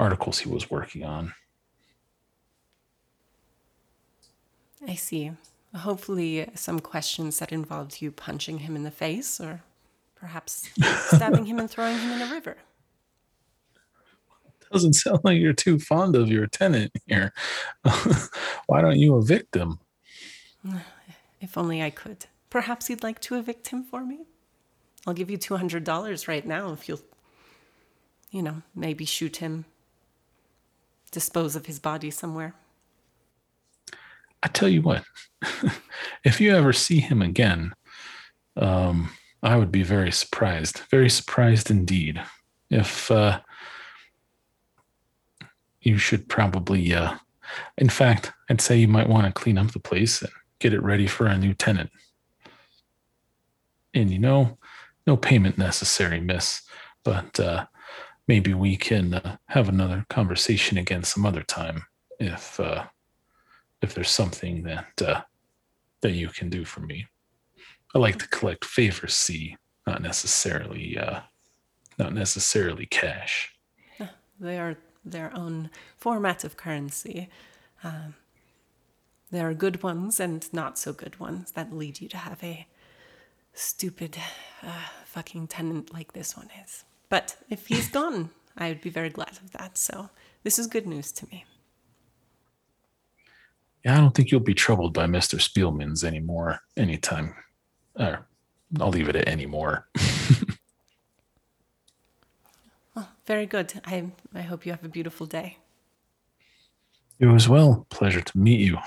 [0.01, 1.33] articles he was working on.
[4.89, 5.31] I see.
[5.73, 9.63] Hopefully, some questions that involved you punching him in the face or
[10.17, 10.69] perhaps
[11.07, 12.57] stabbing him and throwing him in a river.
[14.73, 17.33] Doesn't sound like you're too fond of your tenant here.
[18.67, 19.79] Why don't you evict him?
[21.43, 22.27] If only I could.
[22.51, 24.27] Perhaps you'd like to evict him for me?
[25.07, 27.01] I'll give you $200 right now if you'll,
[28.31, 29.65] you know, maybe shoot him,
[31.11, 32.55] dispose of his body somewhere.
[34.43, 35.05] I tell you what,
[36.25, 37.75] if you ever see him again,
[38.57, 39.11] um,
[39.43, 42.21] I would be very surprised, very surprised indeed.
[42.71, 43.41] If uh,
[45.81, 47.17] you should probably, uh,
[47.79, 50.83] in fact, I'd say you might want to clean up the place and get it
[50.83, 51.91] ready for a new tenant.
[53.93, 54.59] And you know,
[55.07, 56.63] no payment necessary, miss,
[57.05, 57.67] but uh,
[58.29, 61.85] maybe we can uh, have another conversation again some other time
[62.19, 62.59] if.
[62.61, 62.85] Uh,
[63.83, 65.23] if there's something that uh,
[66.03, 67.07] that you can do for me.
[67.95, 71.21] I like to collect favors, see, not necessarily uh,
[71.99, 73.55] not necessarily cash.
[74.39, 77.29] They are their own format of currency.
[77.85, 78.15] Um,
[79.31, 82.67] there are good ones and not so good ones that lead you to have a
[83.55, 84.17] stupid
[84.63, 86.85] uh, fucking tenant like this one is.
[87.09, 89.79] But if he's gone, I would be very glad of that.
[89.79, 90.11] So
[90.43, 91.45] this is good news to me.
[93.85, 95.39] Yeah, I don't think you'll be troubled by Mr.
[95.41, 97.35] Spielman's anymore anytime.
[97.99, 98.27] Or
[98.79, 99.89] I'll leave it at anymore.
[102.95, 103.81] well, very good.
[103.87, 105.57] I I hope you have a beautiful day.
[107.19, 107.87] You as well.
[107.91, 108.79] Pleasure to meet you.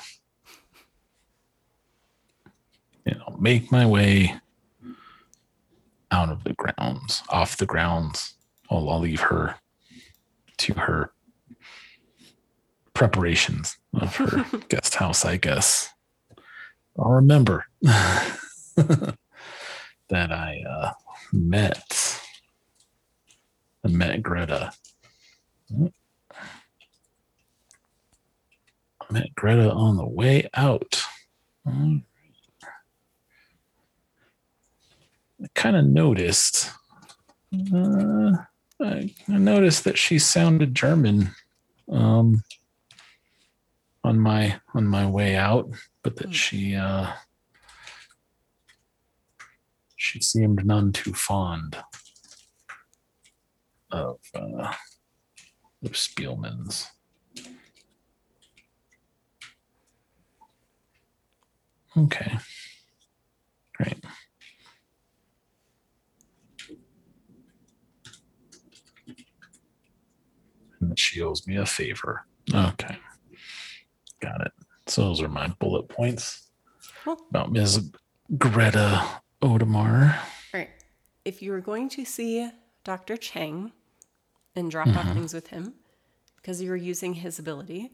[3.05, 4.39] And I'll make my way
[6.13, 8.35] out of the grounds, off the grounds.
[8.69, 9.55] I'll, I'll leave her
[10.59, 11.11] to her
[12.93, 15.89] preparations of her guest house, I guess.
[16.99, 19.17] I'll remember that
[20.11, 20.91] I uh,
[21.33, 22.21] met
[23.83, 24.71] I met Greta.
[25.75, 25.91] I
[29.09, 31.03] met Greta on the way out.
[31.67, 32.01] I
[35.55, 36.71] kind of noticed.
[37.73, 38.31] Uh,
[38.81, 41.31] I, I noticed that she sounded German.
[41.89, 42.43] Um,
[44.03, 45.69] on my on my way out,
[46.03, 47.11] but that she uh,
[49.95, 51.77] she seemed none too fond
[53.91, 54.73] of uh,
[55.83, 56.87] of Spielman's.
[61.95, 62.37] Okay,
[63.75, 64.03] great.
[70.83, 72.25] And that she owes me a favor.
[72.53, 72.97] Okay.
[74.19, 74.51] Got it.
[74.87, 76.49] So those are my bullet points
[77.03, 77.17] Cool.
[77.29, 77.89] about Ms.
[78.37, 79.01] Greta
[79.41, 80.17] Odemar.
[80.53, 80.69] All right.
[81.23, 82.49] If you were going to see
[82.83, 83.15] Dr.
[83.15, 83.71] Chang
[84.57, 85.13] and drop off mm-hmm.
[85.13, 85.73] things with him
[86.35, 87.91] because you were using his ability,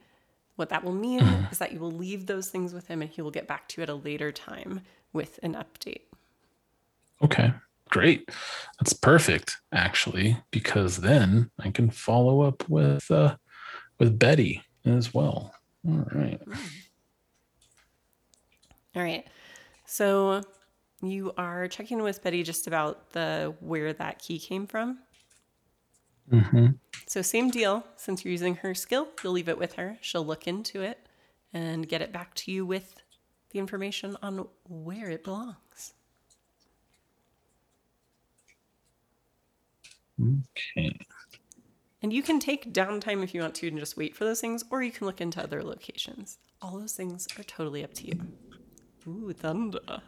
[0.56, 1.52] what that will mean mm-hmm.
[1.52, 3.82] is that you will leave those things with him and he will get back to
[3.82, 4.82] you at a later time
[5.14, 6.02] with an update.
[7.24, 7.54] Okay,
[7.90, 8.30] great.
[8.80, 13.36] That's perfect, actually, because then I can follow up with uh,
[14.00, 15.54] with Betty as well.
[15.88, 16.42] All right.
[18.96, 19.26] All right.
[19.86, 20.42] So
[21.02, 25.00] you are checking with Betty just about the where that key came from.
[26.32, 26.68] Mm-hmm.
[27.08, 27.86] So same deal.
[27.96, 29.98] Since you're using her skill, you'll leave it with her.
[30.02, 31.00] She'll look into it
[31.54, 33.02] and get it back to you with
[33.52, 35.56] the information on where it belongs.
[40.22, 40.98] Okay.
[42.02, 44.64] And you can take downtime if you want to and just wait for those things,
[44.72, 46.38] or you can look into other locations.
[46.62, 48.20] All those things are totally up to you.
[49.08, 50.02] Ooh, thunder.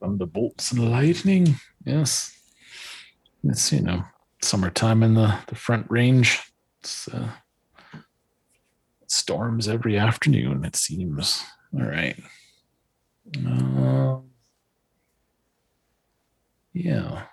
[0.00, 1.56] Thunderbolts and lightning.
[1.84, 2.34] Yes.
[3.44, 4.02] It's you know
[4.42, 6.40] summertime in the the front range.
[6.80, 7.28] It's uh,
[9.06, 10.64] storms every afternoon.
[10.64, 11.44] It seems.
[11.74, 12.16] All right.
[13.44, 14.24] Um,
[16.72, 17.24] yeah.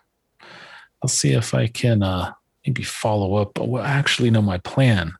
[1.06, 2.34] I'll see if I can uh,
[2.66, 3.52] maybe follow up.
[3.54, 4.42] But Well, actually, no.
[4.42, 5.14] My plan.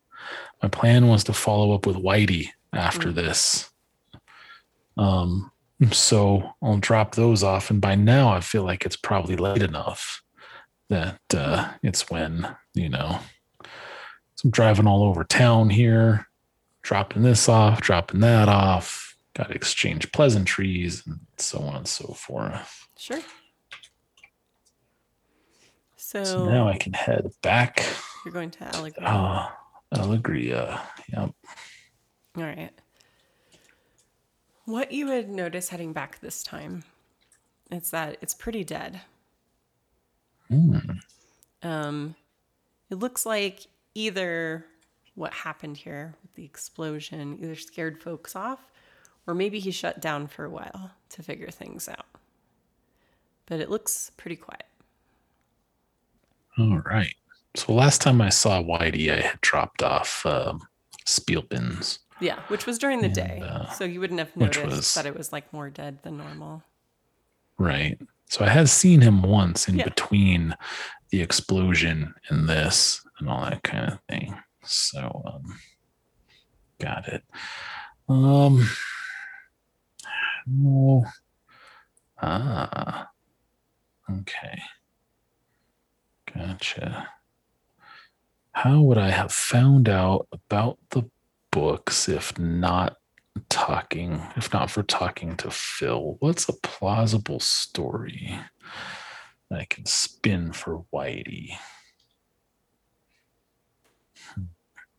[0.64, 3.70] My plan was to follow up with Whitey after this.
[4.98, 5.52] Um,
[5.92, 10.24] so I'll drop those off, and by now I feel like it's probably late enough
[10.90, 13.20] that uh, it's when you know.
[13.62, 16.26] So I'm driving all over town here,
[16.82, 19.16] dropping this off, dropping that off.
[19.36, 22.88] Got to exchange pleasantries and so on and so forth.
[22.98, 23.22] Sure.
[26.06, 27.84] So, So now I can head back.
[28.24, 29.04] you're going to Allegro.
[29.04, 29.50] Uh,
[29.96, 30.80] Allegria.
[31.12, 31.32] Yep.
[32.38, 32.70] All right.
[34.66, 36.84] What you would notice heading back this time
[37.72, 39.02] is that it's pretty dead.
[40.48, 40.78] Hmm.
[41.64, 42.16] Um,
[42.92, 43.66] it looks like
[43.96, 44.64] either
[45.16, 48.60] what happened here with the explosion either scared folks off,
[49.26, 52.06] or maybe he shut down for a while to figure things out.
[53.48, 54.66] But it looks pretty quiet.
[56.58, 57.14] All right.
[57.56, 60.62] So last time I saw Whitey, I had dropped off um,
[61.06, 62.00] Spielbins.
[62.22, 65.18] Yeah, which was during the day, uh, so you wouldn't have noticed was- that it
[65.18, 66.64] was like more dead than normal.
[67.58, 67.98] Right.
[68.28, 69.84] So I had seen him once in Yeah.
[69.86, 70.56] between
[71.10, 74.36] the explosion and this and all that kind of thing.
[74.64, 75.60] So um
[76.80, 77.24] got it.
[78.10, 78.68] Um
[80.48, 81.06] no.
[82.22, 83.10] Ah.
[84.10, 84.62] Okay.
[86.36, 87.10] Gotcha.
[88.52, 91.04] How would I have found out about the
[91.52, 92.98] books if not
[93.50, 98.38] talking, if not for talking to Phil, what's a plausible story
[99.50, 101.52] that I can spin for Whitey?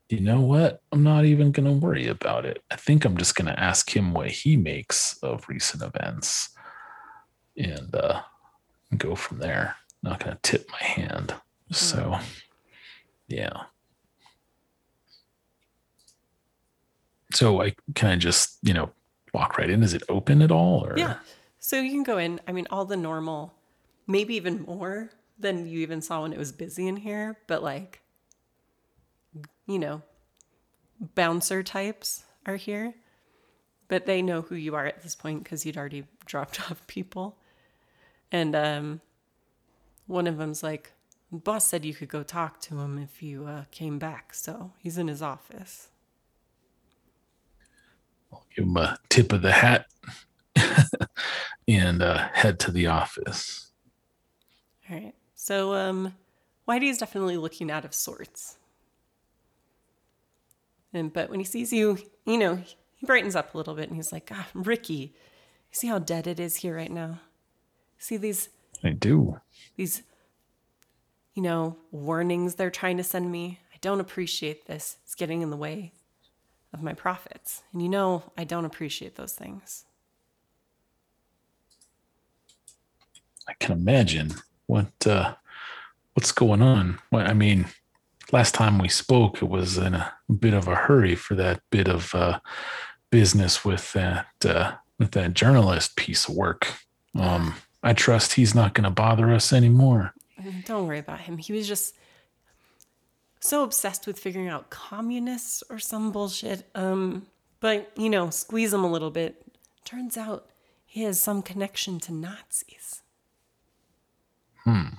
[0.09, 0.83] You know what?
[0.93, 2.63] I'm not even going to worry about it.
[2.71, 6.51] I think I'm just going to ask him what he makes of recent events
[7.57, 8.23] and uh,
[8.97, 9.77] go from there.
[10.07, 11.35] Not going to tip my hand.
[11.73, 12.16] So,
[13.27, 13.65] yeah.
[17.33, 18.91] So I can I just you know
[19.35, 19.83] walk right in?
[19.83, 20.87] Is it open at all?
[20.87, 20.97] Or?
[20.97, 21.16] Yeah.
[21.59, 22.41] So you can go in.
[22.47, 23.53] I mean, all the normal,
[24.07, 27.37] maybe even more than you even saw when it was busy in here.
[27.49, 28.01] But like,
[29.66, 30.03] you know,
[31.16, 32.95] bouncer types are here,
[33.89, 37.37] but they know who you are at this point because you'd already dropped off people.
[38.31, 39.01] And um,
[40.07, 40.93] one of them's like,
[41.31, 44.35] boss said you could go talk to him if you uh, came back.
[44.35, 45.89] So he's in his office.
[48.33, 49.87] I'll give him a tip of the hat
[51.69, 53.70] and uh, head to the office.
[54.89, 55.15] All right.
[55.35, 56.15] So um,
[56.69, 58.59] Whitey is definitely looking out of sorts.
[60.93, 62.57] And but when he sees you, you know,
[62.95, 66.27] he brightens up a little bit and he's like, "Ah, Ricky, you see how dead
[66.27, 67.20] it is here right now?
[67.99, 68.49] See these
[68.85, 69.40] I do.
[69.77, 70.03] these
[71.36, 73.61] you know, warnings they're trying to send me.
[73.73, 74.97] I don't appreciate this.
[75.05, 75.93] It's getting in the way
[76.73, 77.62] of my profits.
[77.73, 79.85] And you know, I don't appreciate those things.
[83.47, 84.35] I can imagine
[84.66, 85.35] what uh,
[86.15, 86.98] what's going on.
[87.11, 87.66] What I mean,
[88.32, 91.86] last time we spoke, it was in a bit of a hurry for that bit
[91.86, 92.40] of uh,
[93.11, 96.66] business with that uh, with that journalist piece of work.
[97.15, 100.15] Um, I trust he's not going to bother us anymore.
[100.65, 101.39] Don't worry about him.
[101.39, 101.94] He was just
[103.40, 106.69] so obsessed with figuring out communists or some bullshit.
[106.74, 107.27] Um,
[107.61, 109.43] but you know, squeeze him a little bit.
[109.85, 110.51] Turns out
[110.85, 113.03] he has some connection to Nazis.
[114.65, 114.97] Hmm.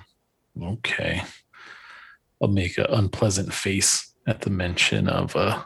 [0.60, 1.22] Okay,
[2.42, 5.62] I'll make an unpleasant face at the mention of uh,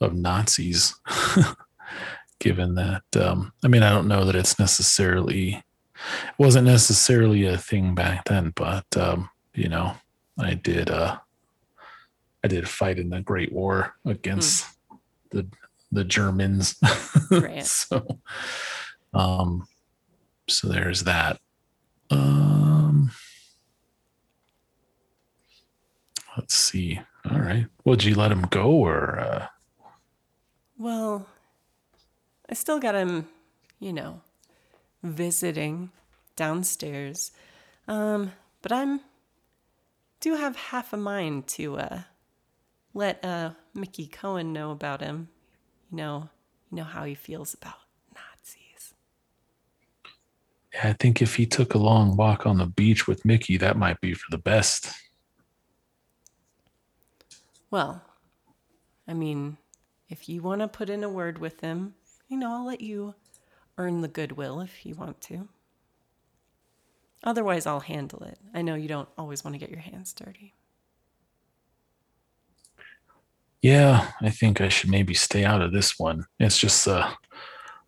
[0.00, 0.94] of Nazis.
[2.38, 5.62] Given that, um, I mean, I don't know that it's necessarily
[6.28, 9.94] it wasn't necessarily a thing back then, but um, you know,
[10.38, 11.18] I did uh,
[12.44, 14.66] I did fight in the Great War against
[15.30, 15.46] the
[15.92, 16.76] the Germans.
[17.30, 17.64] Right.
[17.66, 18.20] so,
[19.14, 19.66] um,
[20.48, 21.40] so there's that.
[22.10, 23.10] Um,
[26.36, 27.00] let's see.
[27.30, 27.66] All right.
[27.84, 29.18] Would you let him go or?
[29.18, 29.46] Uh,
[30.78, 31.26] Well,
[32.48, 33.26] I still got him,
[33.80, 34.20] you know,
[35.12, 35.90] visiting
[36.34, 37.32] downstairs.
[37.88, 39.00] Um, but I'm
[40.20, 42.00] do have half a mind to uh
[42.94, 45.28] let uh Mickey Cohen know about him.
[45.90, 46.30] You know,
[46.70, 47.78] you know how he feels about
[48.14, 48.94] Nazis.
[50.82, 54.00] I think if he took a long walk on the beach with Mickey, that might
[54.00, 54.92] be for the best.
[57.70, 58.02] Well,
[59.08, 59.58] I mean,
[60.08, 61.94] if you want to put in a word with him,
[62.28, 63.14] you know, I'll let you
[63.78, 65.48] earn the goodwill if you want to.
[67.24, 68.38] Otherwise, I'll handle it.
[68.54, 70.54] I know you don't always want to get your hands dirty.
[73.62, 76.26] Yeah, I think I should maybe stay out of this one.
[76.38, 77.16] It's just a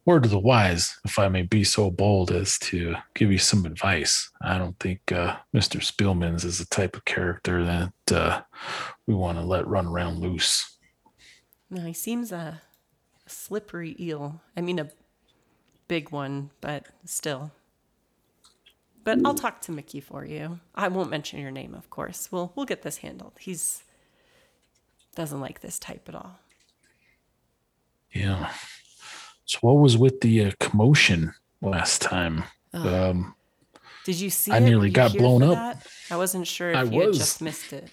[0.04, 3.66] word of the wise, if I may be so bold as to give you some
[3.66, 4.30] advice.
[4.42, 5.80] I don't think uh, Mr.
[5.80, 8.40] Spielman's is the type of character that uh,
[9.06, 10.78] we want to let run around loose.
[11.70, 12.62] No, he seems a
[13.26, 14.40] slippery eel.
[14.56, 14.88] I mean, a
[15.88, 17.50] big one, but still.
[19.04, 20.60] But I'll talk to Mickey for you.
[20.74, 22.30] I won't mention your name, of course.
[22.30, 23.32] We'll we'll get this handled.
[23.40, 23.82] He's
[25.14, 26.38] doesn't like this type at all.
[28.12, 28.52] Yeah.
[29.46, 31.32] So, what was with the uh, commotion
[31.62, 32.44] last time?
[32.74, 33.34] Um,
[34.04, 34.52] Did you see?
[34.52, 34.60] I it?
[34.60, 35.54] Nearly got blown up.
[35.54, 35.86] that?
[36.10, 37.18] I wasn't sure if I you had was.
[37.18, 37.88] just missed it.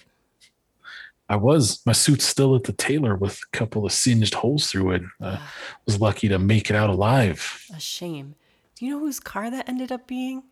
[1.28, 4.92] I was my suit's still at the tailor with a couple of singed holes through
[4.92, 5.02] it.
[5.20, 5.40] I
[5.84, 7.64] was lucky to make it out alive.
[7.74, 8.34] A shame.
[8.76, 10.44] Do you know whose car that ended up being?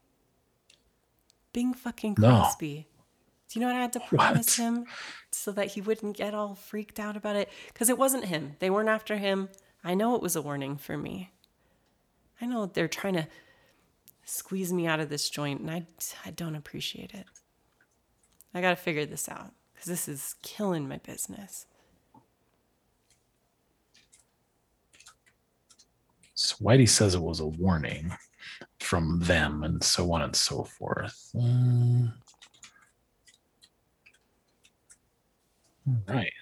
[1.52, 2.28] Bing fucking No.
[2.30, 2.88] Crosby.
[3.48, 4.64] Do you know what I had to promise What?
[4.64, 4.84] him
[5.30, 7.48] so that he wouldn't get all freaked out about it?
[7.72, 8.56] Because it wasn't him.
[8.58, 9.50] They weren't after him.
[9.84, 11.30] I know it was a warning for me.
[12.40, 13.28] I know they're trying to
[14.24, 15.86] squeeze me out of this joint, and I,
[16.24, 17.26] I don't appreciate it.
[18.52, 19.52] I got to figure this out
[19.84, 21.66] because this is killing my business.
[26.34, 28.12] So Whitey says it was a warning
[28.80, 31.30] from them and so on and so forth.
[31.38, 32.12] Um,
[35.86, 36.32] all right.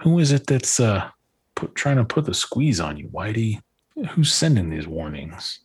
[0.00, 1.10] Who is it that's uh
[1.54, 3.60] put, trying to put the squeeze on you, Whitey?
[4.10, 5.60] Who's sending these warnings?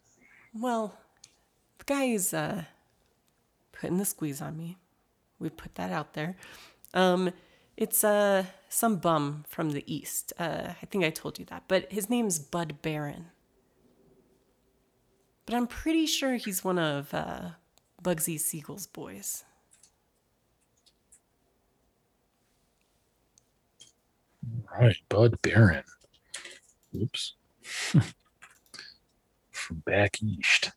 [0.54, 0.98] Well,
[1.78, 2.64] the guy is uh,
[3.72, 4.78] putting the squeeze on me.
[5.40, 6.36] We put that out there.
[6.94, 7.32] Um,
[7.76, 10.34] It's uh some bum from the east.
[10.40, 13.32] Uh, I think I told you that, but his name's Bud Barron.
[15.46, 17.52] But I'm pretty sure he's one of uh,
[18.02, 19.44] Bugsy Siegel's boys.
[24.78, 25.84] Right, Bud Barron.
[26.96, 27.34] Oops.
[29.52, 30.72] From back east.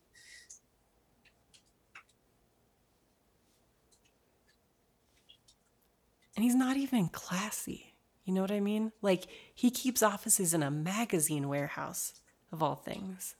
[6.36, 7.94] And he's not even classy.
[8.24, 8.92] You know what I mean?
[9.00, 12.20] Like, he keeps offices in a magazine warehouse,
[12.52, 13.36] of all things.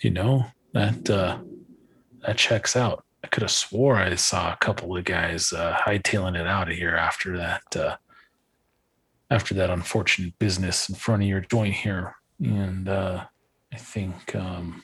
[0.00, 1.38] You know, that uh
[2.20, 3.04] that checks out.
[3.24, 6.76] I could have swore I saw a couple of guys uh hightailing it out of
[6.76, 7.96] here after that uh
[9.28, 12.14] after that unfortunate business in front of your joint here.
[12.38, 13.24] And uh
[13.72, 14.82] I think um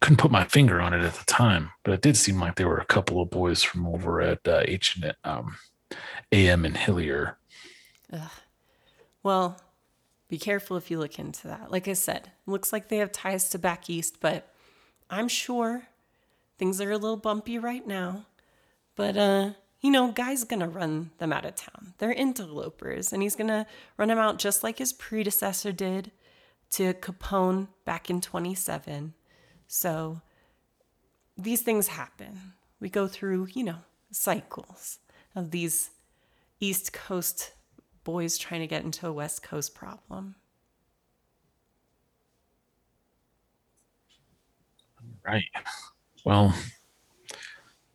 [0.00, 2.68] couldn't put my finger on it at the time, but it did seem like there
[2.68, 5.56] were a couple of boys from over at uh, H and um,
[6.32, 7.38] AM and Hillier.
[8.12, 8.30] Ugh.
[9.22, 9.60] Well,
[10.28, 11.70] be careful if you look into that.
[11.70, 14.52] Like I said, looks like they have ties to back east, but
[15.08, 15.88] I'm sure
[16.58, 18.26] things are a little bumpy right now.
[18.96, 21.94] But uh, you know, guy's gonna run them out of town.
[21.98, 23.66] They're interlopers, and he's gonna
[23.96, 26.12] run them out just like his predecessor did
[26.70, 29.14] to Capone back in 27.
[29.66, 30.20] So
[31.36, 32.54] these things happen.
[32.80, 33.78] We go through, you know,
[34.10, 34.98] cycles
[35.34, 35.90] of these
[36.60, 37.52] East Coast
[38.04, 40.36] boys trying to get into a West Coast problem.
[45.24, 45.44] Right.
[46.24, 46.54] Well,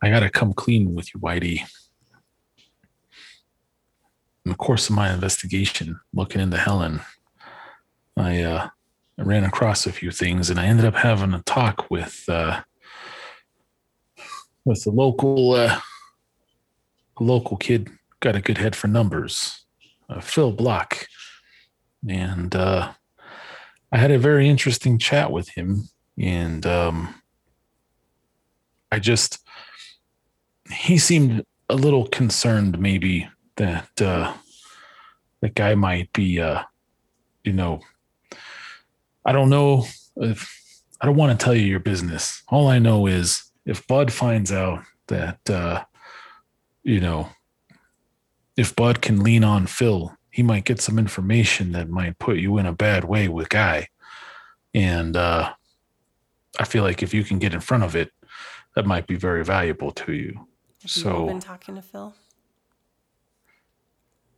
[0.04, 1.62] I got to come clean with you, Whitey.
[4.44, 7.02] In the course of my investigation, looking into Helen,
[8.18, 8.70] I uh,
[9.22, 12.62] I ran across a few things, and I ended up having a talk with uh,
[14.66, 15.80] with the local uh,
[17.20, 17.92] local kid.
[18.20, 19.64] Got a good head for numbers,
[20.10, 21.06] uh, Phil Block,
[22.10, 22.94] and uh,
[23.92, 27.14] I had a very interesting chat with him, and um,
[28.92, 29.38] I just
[30.72, 34.34] he seemed a little concerned, maybe that uh,
[35.42, 36.64] that guy might be, uh,
[37.44, 37.82] you know,
[39.26, 39.86] I don't know
[40.18, 42.44] if I don't want to tell you your business.
[42.48, 45.84] All I know is if Bud finds out that uh,
[46.84, 47.30] you know
[48.58, 52.58] if Bud can lean on Phil, he might get some information that might put you
[52.58, 53.88] in a bad way with Guy.
[54.74, 55.54] And uh,
[56.60, 58.12] I feel like if you can get in front of it,
[58.76, 60.48] that might be very valuable to you.
[60.82, 62.14] Have so you been talking to Phil?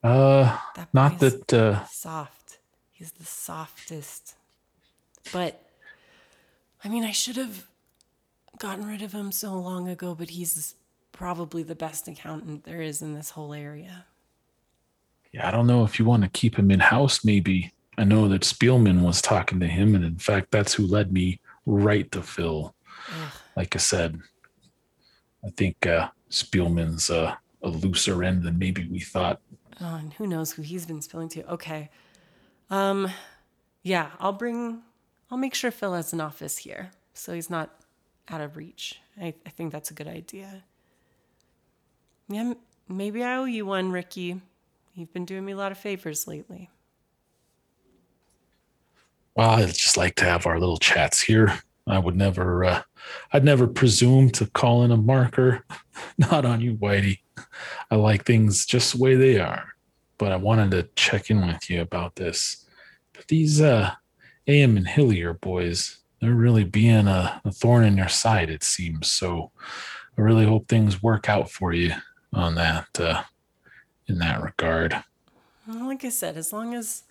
[0.04, 2.60] uh That not that uh soft.
[2.92, 4.36] He's the softest.
[5.32, 5.62] But
[6.84, 7.66] I mean, I should have
[8.60, 10.76] gotten rid of him so long ago, but he's
[11.12, 14.06] probably the best accountant there is in this whole area.
[15.32, 17.72] yeah, I don't know if you want to keep him in house maybe.
[17.98, 21.40] I know that Spielman was talking to him and in fact that's who led me
[21.66, 22.74] right to Phil.
[23.10, 23.32] Ugh.
[23.56, 24.20] Like I said,
[25.46, 29.40] I think uh Spielman's uh, a looser end than maybe we thought.
[29.80, 31.48] Oh, and who knows who he's been spilling to.
[31.54, 31.90] Okay.
[32.70, 33.10] Um
[33.84, 34.82] yeah, I'll bring
[35.34, 37.72] I'll make sure Phil has an office here so he's not
[38.30, 39.02] out of reach.
[39.20, 40.64] I, I think that's a good idea.
[42.30, 42.54] Yeah,
[42.88, 44.40] maybe I owe you one, Ricky.
[44.94, 46.70] You've been doing me a lot of favors lately.
[49.36, 51.60] Well, I just like to have our little chats here.
[51.88, 52.84] I would never, uh,
[53.32, 55.66] I'd never presume to call in a marker.
[56.20, 57.22] Not on you, Whitey.
[57.90, 59.74] I like things just the way they are.
[60.20, 62.68] But I wanted to check in with you about this.
[63.14, 63.94] But these uh,
[64.48, 69.08] AM and Hillier boys, they're really being a, a thorn in your side, it seems.
[69.08, 69.52] So
[70.18, 71.94] I really hope things work out for you
[72.34, 73.24] on that, uh,
[74.08, 75.04] in that regard.
[75.68, 77.04] Well, Like I said, as long as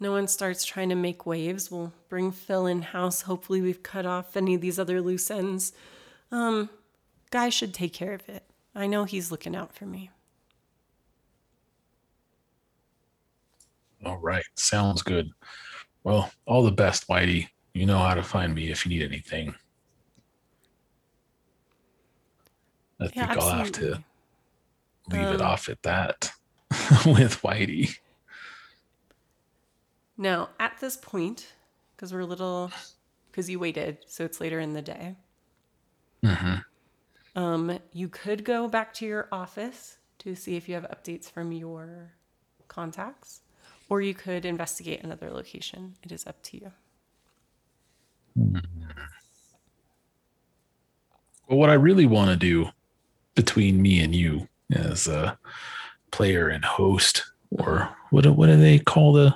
[0.00, 3.22] no one starts trying to make waves, we'll bring Phil in house.
[3.22, 5.72] Hopefully, we've cut off any of these other loose ends.
[6.32, 6.70] Um,
[7.30, 8.44] Guy should take care of it.
[8.74, 10.10] I know he's looking out for me.
[14.04, 14.44] All right.
[14.56, 15.30] Sounds good.
[16.08, 17.48] Well, all the best, Whitey.
[17.74, 19.54] You know how to find me if you need anything.
[22.98, 24.04] I think Yeah, I'll have to absolutely.
[25.10, 26.30] leave it Um, off at that
[27.04, 27.98] with Whitey.
[30.16, 31.52] Now, at this point,
[31.94, 32.72] because we're a little,
[33.30, 35.16] because you waited, so it's later in the day,
[36.24, 36.54] hmm
[37.36, 41.52] um, you could go back to your office to see if you have updates from
[41.52, 42.12] your
[42.66, 43.42] contacts,
[43.88, 45.94] or you could investigate another location.
[46.02, 46.72] It is up to you.
[48.36, 48.58] Hmm.
[51.48, 52.70] Well, what I really want to do
[53.34, 55.38] between me and you as a
[56.10, 59.34] player and host, or what do- what do they call the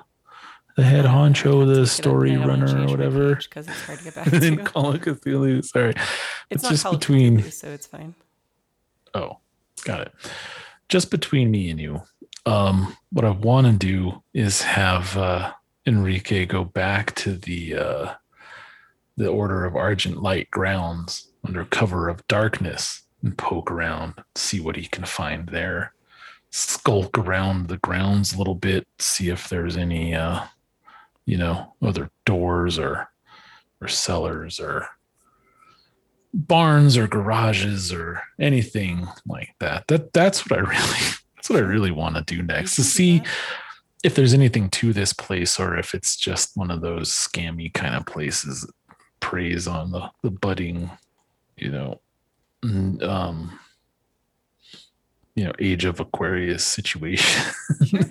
[0.74, 3.34] the head oh, honcho, the story runner, or whatever?
[3.36, 5.62] Because it's hard to get back didn't call it Cthulhu.
[5.64, 6.06] Sorry, It's,
[6.50, 8.14] it's not just between- Cthulhu, so it's fine.
[9.14, 9.38] Oh,
[9.84, 10.12] got it.
[10.88, 12.02] Just between me and you,
[12.46, 15.52] um, what I want to do is have uh,
[15.86, 18.14] Enrique go back to the uh,
[19.16, 24.76] the Order of Argent Light grounds under cover of darkness and poke around, see what
[24.76, 25.92] he can find there.
[26.50, 30.44] Skulk around the grounds a little bit, see if there's any, uh,
[31.24, 33.08] you know, other doors or
[33.80, 34.88] or cellars or
[36.34, 39.86] barns or garages or anything like that.
[39.88, 41.12] That that's what I really
[41.42, 43.22] that's what I really want to do next to You can do see
[44.04, 47.96] if there's anything to this place or if it's just one of those scammy kind
[47.96, 48.70] of places that
[49.18, 50.88] preys on the the budding,
[51.56, 52.00] you know,
[52.62, 53.58] um
[55.34, 57.52] you know, age of Aquarius situation.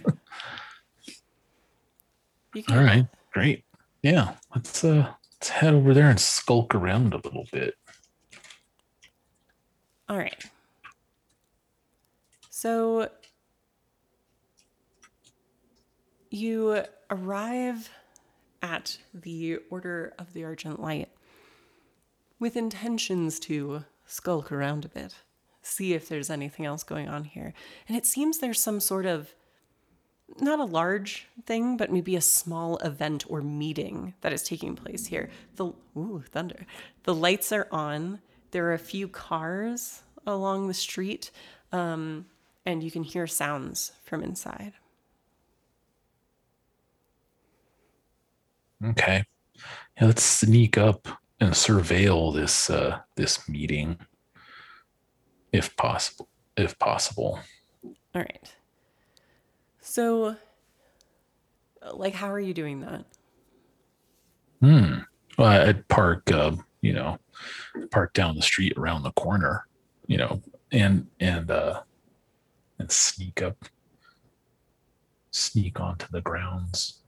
[2.69, 3.63] All right, great.
[4.03, 7.75] Yeah, let's uh let's head over there and skulk around a little bit.
[10.09, 10.43] All right.
[12.49, 13.09] So
[16.31, 17.89] you arrive
[18.61, 21.09] at the Order of the Argent Light
[22.39, 25.15] with intentions to skulk around a bit,
[25.61, 27.53] see if there's anything else going on here.
[27.87, 29.33] And it seems there's some sort of
[30.39, 35.07] not a large thing, but maybe a small event or meeting that is taking place
[35.07, 35.29] here.
[35.57, 36.65] The ooh, thunder.
[37.03, 38.21] The lights are on.
[38.51, 41.31] There are a few cars along the street,
[41.73, 42.25] um,
[42.65, 44.73] and you can hear sounds from inside.
[48.83, 49.23] Okay.
[49.99, 51.07] Yeah, let's sneak up
[51.39, 53.99] and surveil this uh this meeting
[55.51, 56.27] if possible.
[56.57, 57.39] If possible.
[57.83, 58.53] All right.
[59.79, 60.35] So,
[61.93, 63.05] like, how are you doing that?
[64.61, 64.99] Hmm.
[65.37, 67.17] Well, I- I'd park uh, you know,
[67.91, 69.67] park down the street around the corner,
[70.07, 70.41] you know,
[70.71, 71.81] and and uh
[72.79, 73.57] and sneak up
[75.31, 77.00] sneak onto the grounds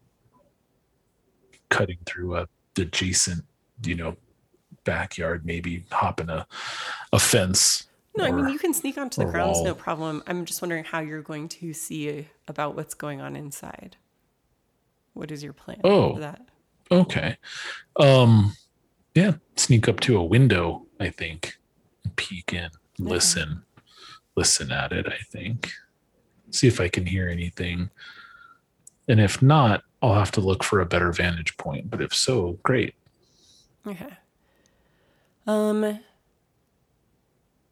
[1.74, 2.48] cutting through a
[2.78, 3.44] adjacent,
[3.84, 4.16] you know,
[4.84, 6.45] backyard, maybe hopping a
[7.12, 7.88] a fence.
[8.16, 10.22] No, I mean you can sneak onto the or grounds, no problem.
[10.28, 13.98] I'm just wondering how you're going to see about what's going on inside.
[15.14, 16.14] What is your plan Oh.
[16.14, 16.41] for that?
[16.91, 17.38] Okay.
[18.00, 18.54] Um
[19.16, 21.58] yeah, sneak up to a window, I think.
[22.04, 22.70] and Peek in,
[23.00, 23.64] listen.
[24.36, 25.72] Listen at it, I think.
[26.50, 27.90] See if I can hear anything.
[29.08, 31.90] And if not, I'll have to look for a better vantage point.
[31.90, 32.96] But if so, great.
[33.86, 34.14] Okay.
[35.46, 36.00] Um.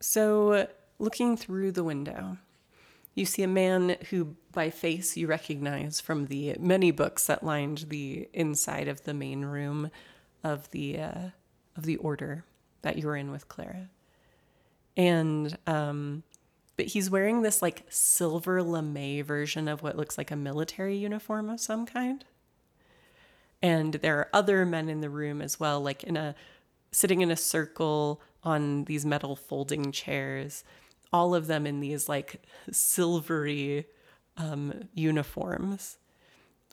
[0.00, 0.66] So,
[0.98, 2.36] looking through the window,
[3.14, 7.86] you see a man who, by face, you recognize from the many books that lined
[7.88, 9.90] the inside of the main room
[10.42, 11.28] of the uh,
[11.76, 12.44] of the order
[12.82, 13.88] that you were in with Clara.
[14.96, 16.22] And um,
[16.76, 21.50] but he's wearing this like silver lame version of what looks like a military uniform
[21.50, 22.24] of some kind.
[23.60, 26.34] And there are other men in the room as well like in a
[26.90, 30.64] sitting in a circle on these metal folding chairs
[31.12, 33.86] all of them in these like silvery
[34.38, 35.98] um, uniforms.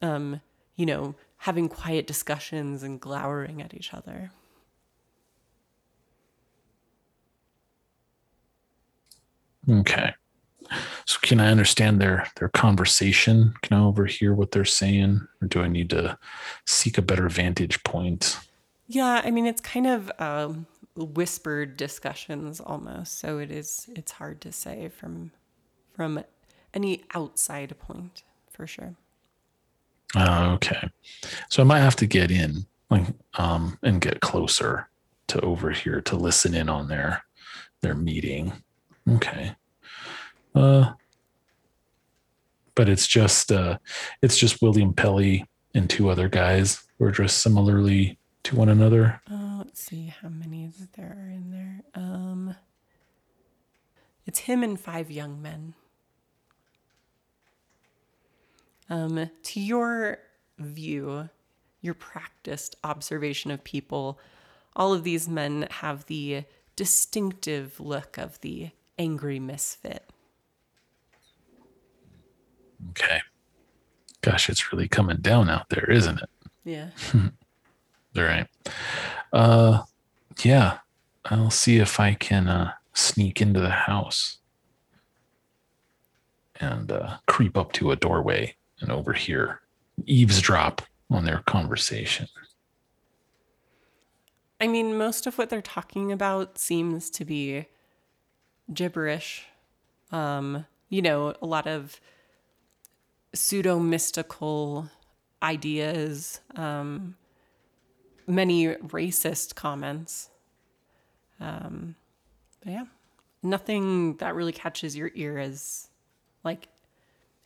[0.01, 0.41] Um,
[0.79, 1.13] you know
[1.43, 4.31] having quiet discussions and glowering at each other
[9.69, 10.13] Okay.
[11.05, 13.53] So can I understand their their conversation?
[13.61, 15.27] Can I overhear what they're saying?
[15.41, 16.17] Or do I need to
[16.65, 18.37] seek a better vantage point?
[18.91, 20.65] yeah i mean it's kind of um,
[20.95, 25.31] whispered discussions almost so it is it's hard to say from
[25.93, 26.23] from
[26.73, 28.95] any outside point for sure
[30.15, 30.89] Uh, okay.
[31.49, 33.05] So I might have to get in like
[33.37, 34.89] um and get closer
[35.27, 37.23] to over here to listen in on their
[37.81, 38.53] their meeting.
[39.15, 39.55] Okay.
[40.55, 40.93] Uh
[42.75, 43.77] but it's just uh
[44.21, 49.21] it's just William Pelley and two other guys who are dressed similarly to one another.
[49.29, 51.81] Uh, let's see how many there are in there.
[51.93, 52.55] Um,
[54.25, 55.73] it's him and five young men.
[58.89, 60.19] Um, to your
[60.57, 61.29] view,
[61.81, 64.19] your practiced observation of people,
[64.75, 66.43] all of these men have the
[66.75, 70.07] distinctive look of the angry misfit.
[72.91, 73.21] Okay.
[74.21, 76.29] Gosh, it's really coming down out there, isn't it?
[76.63, 76.89] Yeah.
[78.17, 78.47] All right.
[79.33, 79.83] Uh
[80.43, 80.79] yeah.
[81.25, 84.37] I'll see if I can uh, sneak into the house
[86.59, 89.61] and uh, creep up to a doorway and overhear,
[90.05, 92.27] eavesdrop on their conversation.
[94.59, 97.65] I mean, most of what they're talking about seems to be
[98.73, 99.45] gibberish.
[100.11, 101.99] Um, you know, a lot of
[103.33, 104.89] pseudo mystical
[105.41, 107.15] ideas, um,
[108.27, 110.29] many racist comments.
[111.39, 111.95] Um,
[112.63, 112.85] but yeah,
[113.43, 115.89] nothing that really catches your ear as
[116.43, 116.67] like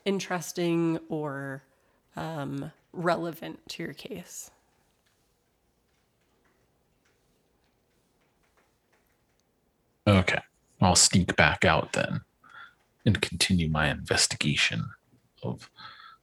[0.05, 1.63] interesting or
[2.15, 4.51] um, relevant to your case.
[10.07, 10.39] Okay.
[10.84, 12.22] I'll sneak back out then
[13.05, 14.89] and continue my investigation
[15.41, 15.69] of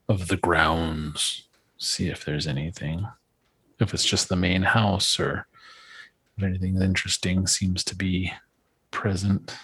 [0.07, 1.47] of the grounds.
[1.77, 3.07] See if there's anything.
[3.79, 5.47] If it's just the main house or
[6.37, 8.31] if anything interesting seems to be
[8.91, 9.55] present.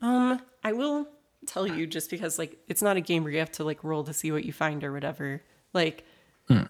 [0.00, 1.08] Um, I will
[1.46, 4.04] tell you just because like it's not a game where you have to like roll
[4.04, 5.42] to see what you find or whatever.
[5.72, 6.04] Like
[6.48, 6.64] hmm.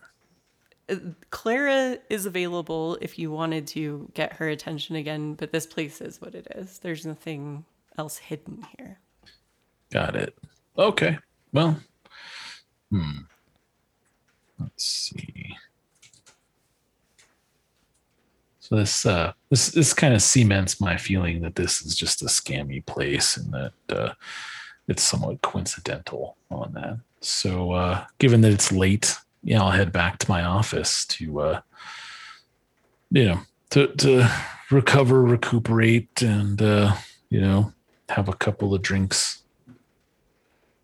[1.30, 6.20] Clara is available if you wanted to get her attention again, but this place is
[6.20, 6.78] what it is.
[6.78, 7.64] There's nothing
[7.98, 8.98] else hidden here.
[9.90, 10.36] Got it.
[10.78, 11.18] Okay.
[11.52, 11.76] Well,
[12.90, 13.18] hmm.
[14.58, 15.56] Let's see.
[18.60, 22.26] So this uh this this kind of cements my feeling that this is just a
[22.26, 24.12] scammy place and that uh
[24.86, 26.98] it's somewhat coincidental on that.
[27.20, 31.60] So uh given that it's late yeah, I'll head back to my office to, uh,
[33.10, 33.40] you know,
[33.70, 34.28] to, to
[34.70, 36.94] recover, recuperate, and, uh,
[37.30, 37.72] you know,
[38.08, 39.42] have a couple of drinks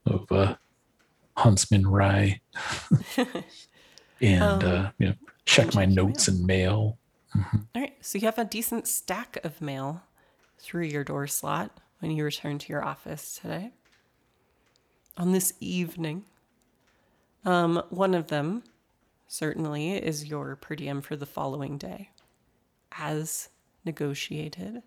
[0.07, 0.55] of uh,
[1.37, 2.41] Huntsman rye
[4.20, 5.15] and, um, uh, you know,
[5.45, 6.37] check my notes mail.
[6.37, 6.99] and mail.
[7.37, 7.57] Mm-hmm.
[7.74, 7.97] All right.
[8.01, 10.03] So you have a decent stack of mail
[10.59, 13.73] through your door slot when you return to your office today.
[15.19, 16.24] On this evening,
[17.47, 18.64] um, one of them,
[19.28, 22.10] certainly, is your per diem for the following day,
[22.98, 23.48] as
[23.85, 24.82] negotiated,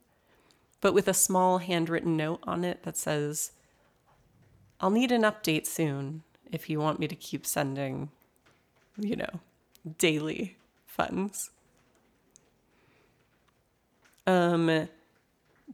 [0.82, 3.54] but with a small handwritten note on it that says,
[4.82, 8.10] I'll need an update soon if you want me to keep sending,
[8.98, 9.40] you know,
[9.98, 11.52] daily funds.
[14.28, 14.90] Um,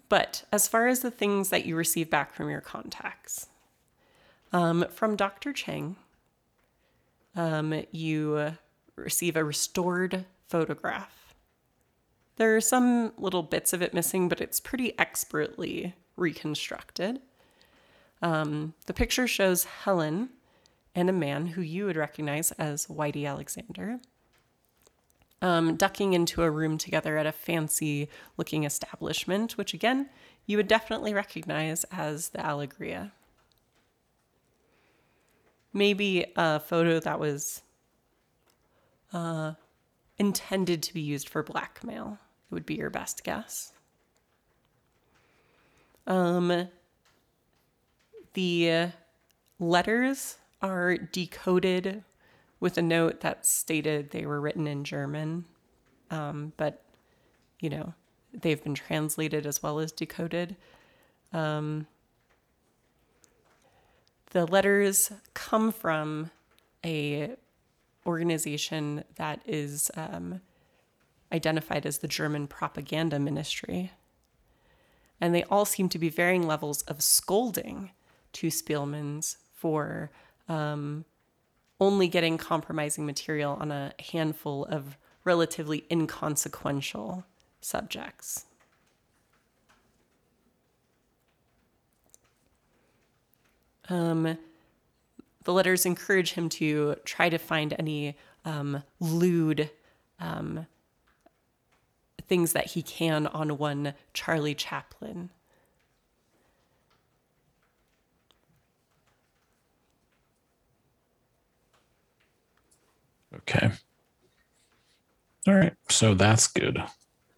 [0.08, 3.48] but as far as the things that you receive back from your contacts,
[4.54, 5.52] um, from Dr.
[5.52, 5.96] Chang,
[7.36, 8.54] um, you
[8.96, 11.34] receive a restored photograph.
[12.38, 17.22] There are some little bits of it missing, but it's pretty expertly reconstructed.
[18.22, 20.30] Um, the picture shows Helen
[20.94, 24.00] and a man who you would recognize as Whitey Alexander
[25.42, 30.10] um, ducking into a room together at a fancy looking establishment, which again,
[30.46, 33.12] you would definitely recognize as the Allegria
[35.76, 37.62] maybe a photo that was
[39.14, 39.54] uh,
[40.18, 42.18] intended to be used for blackmail.
[42.50, 43.74] Would be your best guess.
[46.08, 46.70] Um,
[48.34, 48.92] the
[49.60, 52.04] letters are decoded
[52.60, 55.46] with a note that stated they were written in German,
[56.12, 56.84] um, but
[57.60, 57.94] you know
[58.34, 60.56] they've been translated as well as decoded.
[61.34, 61.88] Um,
[64.36, 66.30] the letters come from
[66.86, 67.30] a
[68.06, 70.42] organization that is um,
[71.32, 73.94] identified as the German propaganda ministry.
[75.22, 77.92] And they all seem to be varying levels of scolding
[78.34, 80.12] to Spielmans for
[80.50, 81.06] um,
[81.80, 87.24] only getting compromising material on a handful of relatively inconsequential
[87.62, 88.46] subjects.
[93.90, 94.38] Um,
[95.44, 99.70] the letters encourage him to try to find any um, lewd
[100.20, 100.66] um,
[102.28, 105.30] things that he can on one Charlie Chaplin.
[113.36, 113.72] Okay.
[115.48, 115.74] All right.
[115.90, 116.82] So that's good.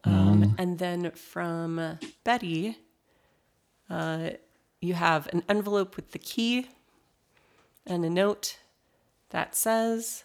[0.03, 2.77] Um, um, and then from Betty,
[3.89, 4.29] uh,
[4.81, 6.67] you have an envelope with the key
[7.85, 8.59] and a note
[9.29, 10.23] that says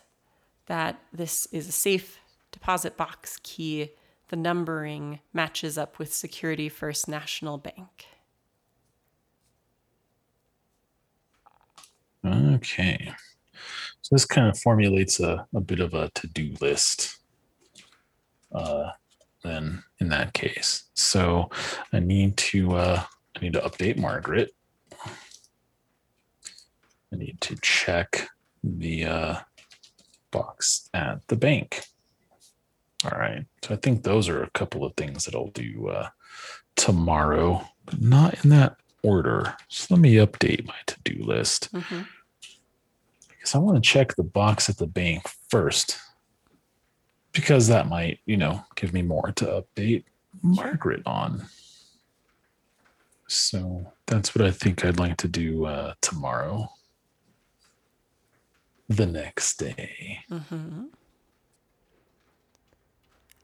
[0.66, 2.20] that this is a safe
[2.50, 3.90] deposit box key.
[4.28, 8.06] The numbering matches up with Security First National Bank.
[12.24, 13.12] Okay.
[14.00, 17.18] So this kind of formulates a, a bit of a to do list.
[18.52, 18.90] Uh,
[19.42, 20.84] then in that case.
[20.94, 21.50] So
[21.92, 23.02] I need to uh,
[23.42, 24.54] I need to update Margaret.
[27.12, 28.28] I need to check
[28.62, 29.38] the uh,
[30.30, 31.82] box at the bank.
[33.04, 33.44] All right.
[33.64, 36.10] So I think those are a couple of things that I'll do uh,
[36.76, 39.56] tomorrow, but not in that order.
[39.66, 41.72] So let me update my to do list.
[41.72, 42.02] Mm-hmm.
[43.28, 45.98] Because I want to check the box at the bank first.
[47.32, 50.04] Because that might, you know, give me more to update
[50.42, 51.46] Margaret on.
[53.26, 56.70] So that's what I think I'd like to do uh, tomorrow.
[58.88, 60.18] The next day.
[60.30, 60.84] Mm-hmm.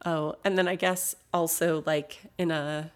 [0.05, 2.93] Oh, and then I guess also like in a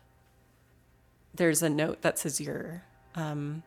[1.34, 2.82] there's a note that says your
[3.14, 3.62] um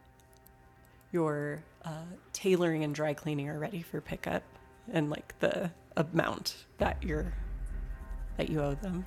[1.12, 4.44] your uh, tailoring and dry cleaning are ready for pickup
[4.92, 7.34] and like the amount that you're
[8.38, 9.06] that you owe them.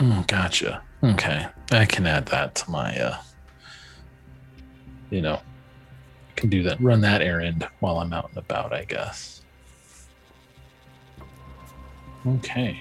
[0.00, 0.82] Oh, gotcha.
[1.02, 1.46] Okay.
[1.70, 3.18] I can add that to my uh
[5.10, 5.40] you know,
[6.36, 9.42] can do that run that errand while I'm out and about, I guess.
[12.26, 12.80] Okay.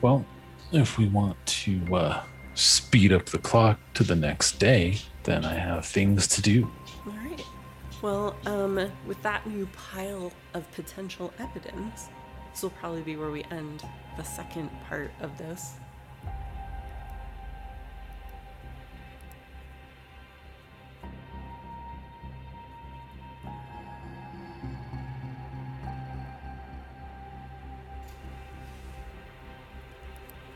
[0.00, 0.24] Well,
[0.72, 2.22] if we want to uh
[2.54, 6.70] speed up the clock to the next day, then I have things to do.
[7.06, 7.40] All right.
[8.02, 12.08] Well, um, with that new pile of potential evidence,
[12.58, 13.84] this will probably be where we end
[14.16, 15.74] the second part of this.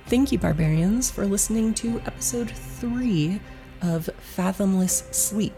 [0.07, 3.41] Thank you, barbarians, for listening to episode three
[3.81, 5.55] of Fathomless Sleep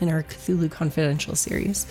[0.00, 1.88] in our Cthulhu Confidential series.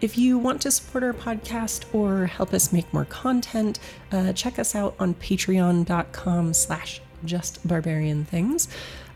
[0.00, 3.80] If you want to support our podcast or help us make more content,
[4.12, 8.68] uh, check us out on patreon.com slash just barbarian things.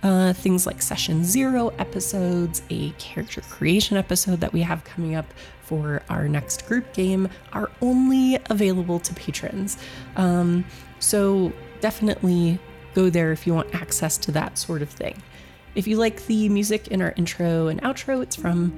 [0.03, 5.27] Uh, things like session zero episodes, a character creation episode that we have coming up
[5.63, 9.79] for our next group game are only available to patrons.
[10.17, 10.65] Um,
[10.99, 12.59] so definitely
[12.95, 15.23] go there if you want access to that sort of thing.
[15.77, 18.77] If you like the music in our intro and outro, it's from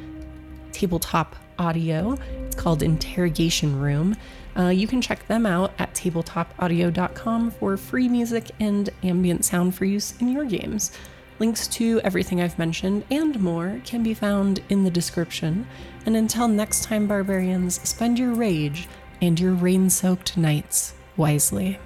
[0.72, 2.16] Tabletop Audio.
[2.46, 4.16] It's called Interrogation Room.
[4.56, 9.84] Uh, you can check them out at tabletopaudio.com for free music and ambient sound for
[9.84, 10.92] use in your games.
[11.38, 15.66] Links to everything I've mentioned and more can be found in the description.
[16.06, 18.88] And until next time, barbarians, spend your rage
[19.20, 21.78] and your rain soaked nights wisely.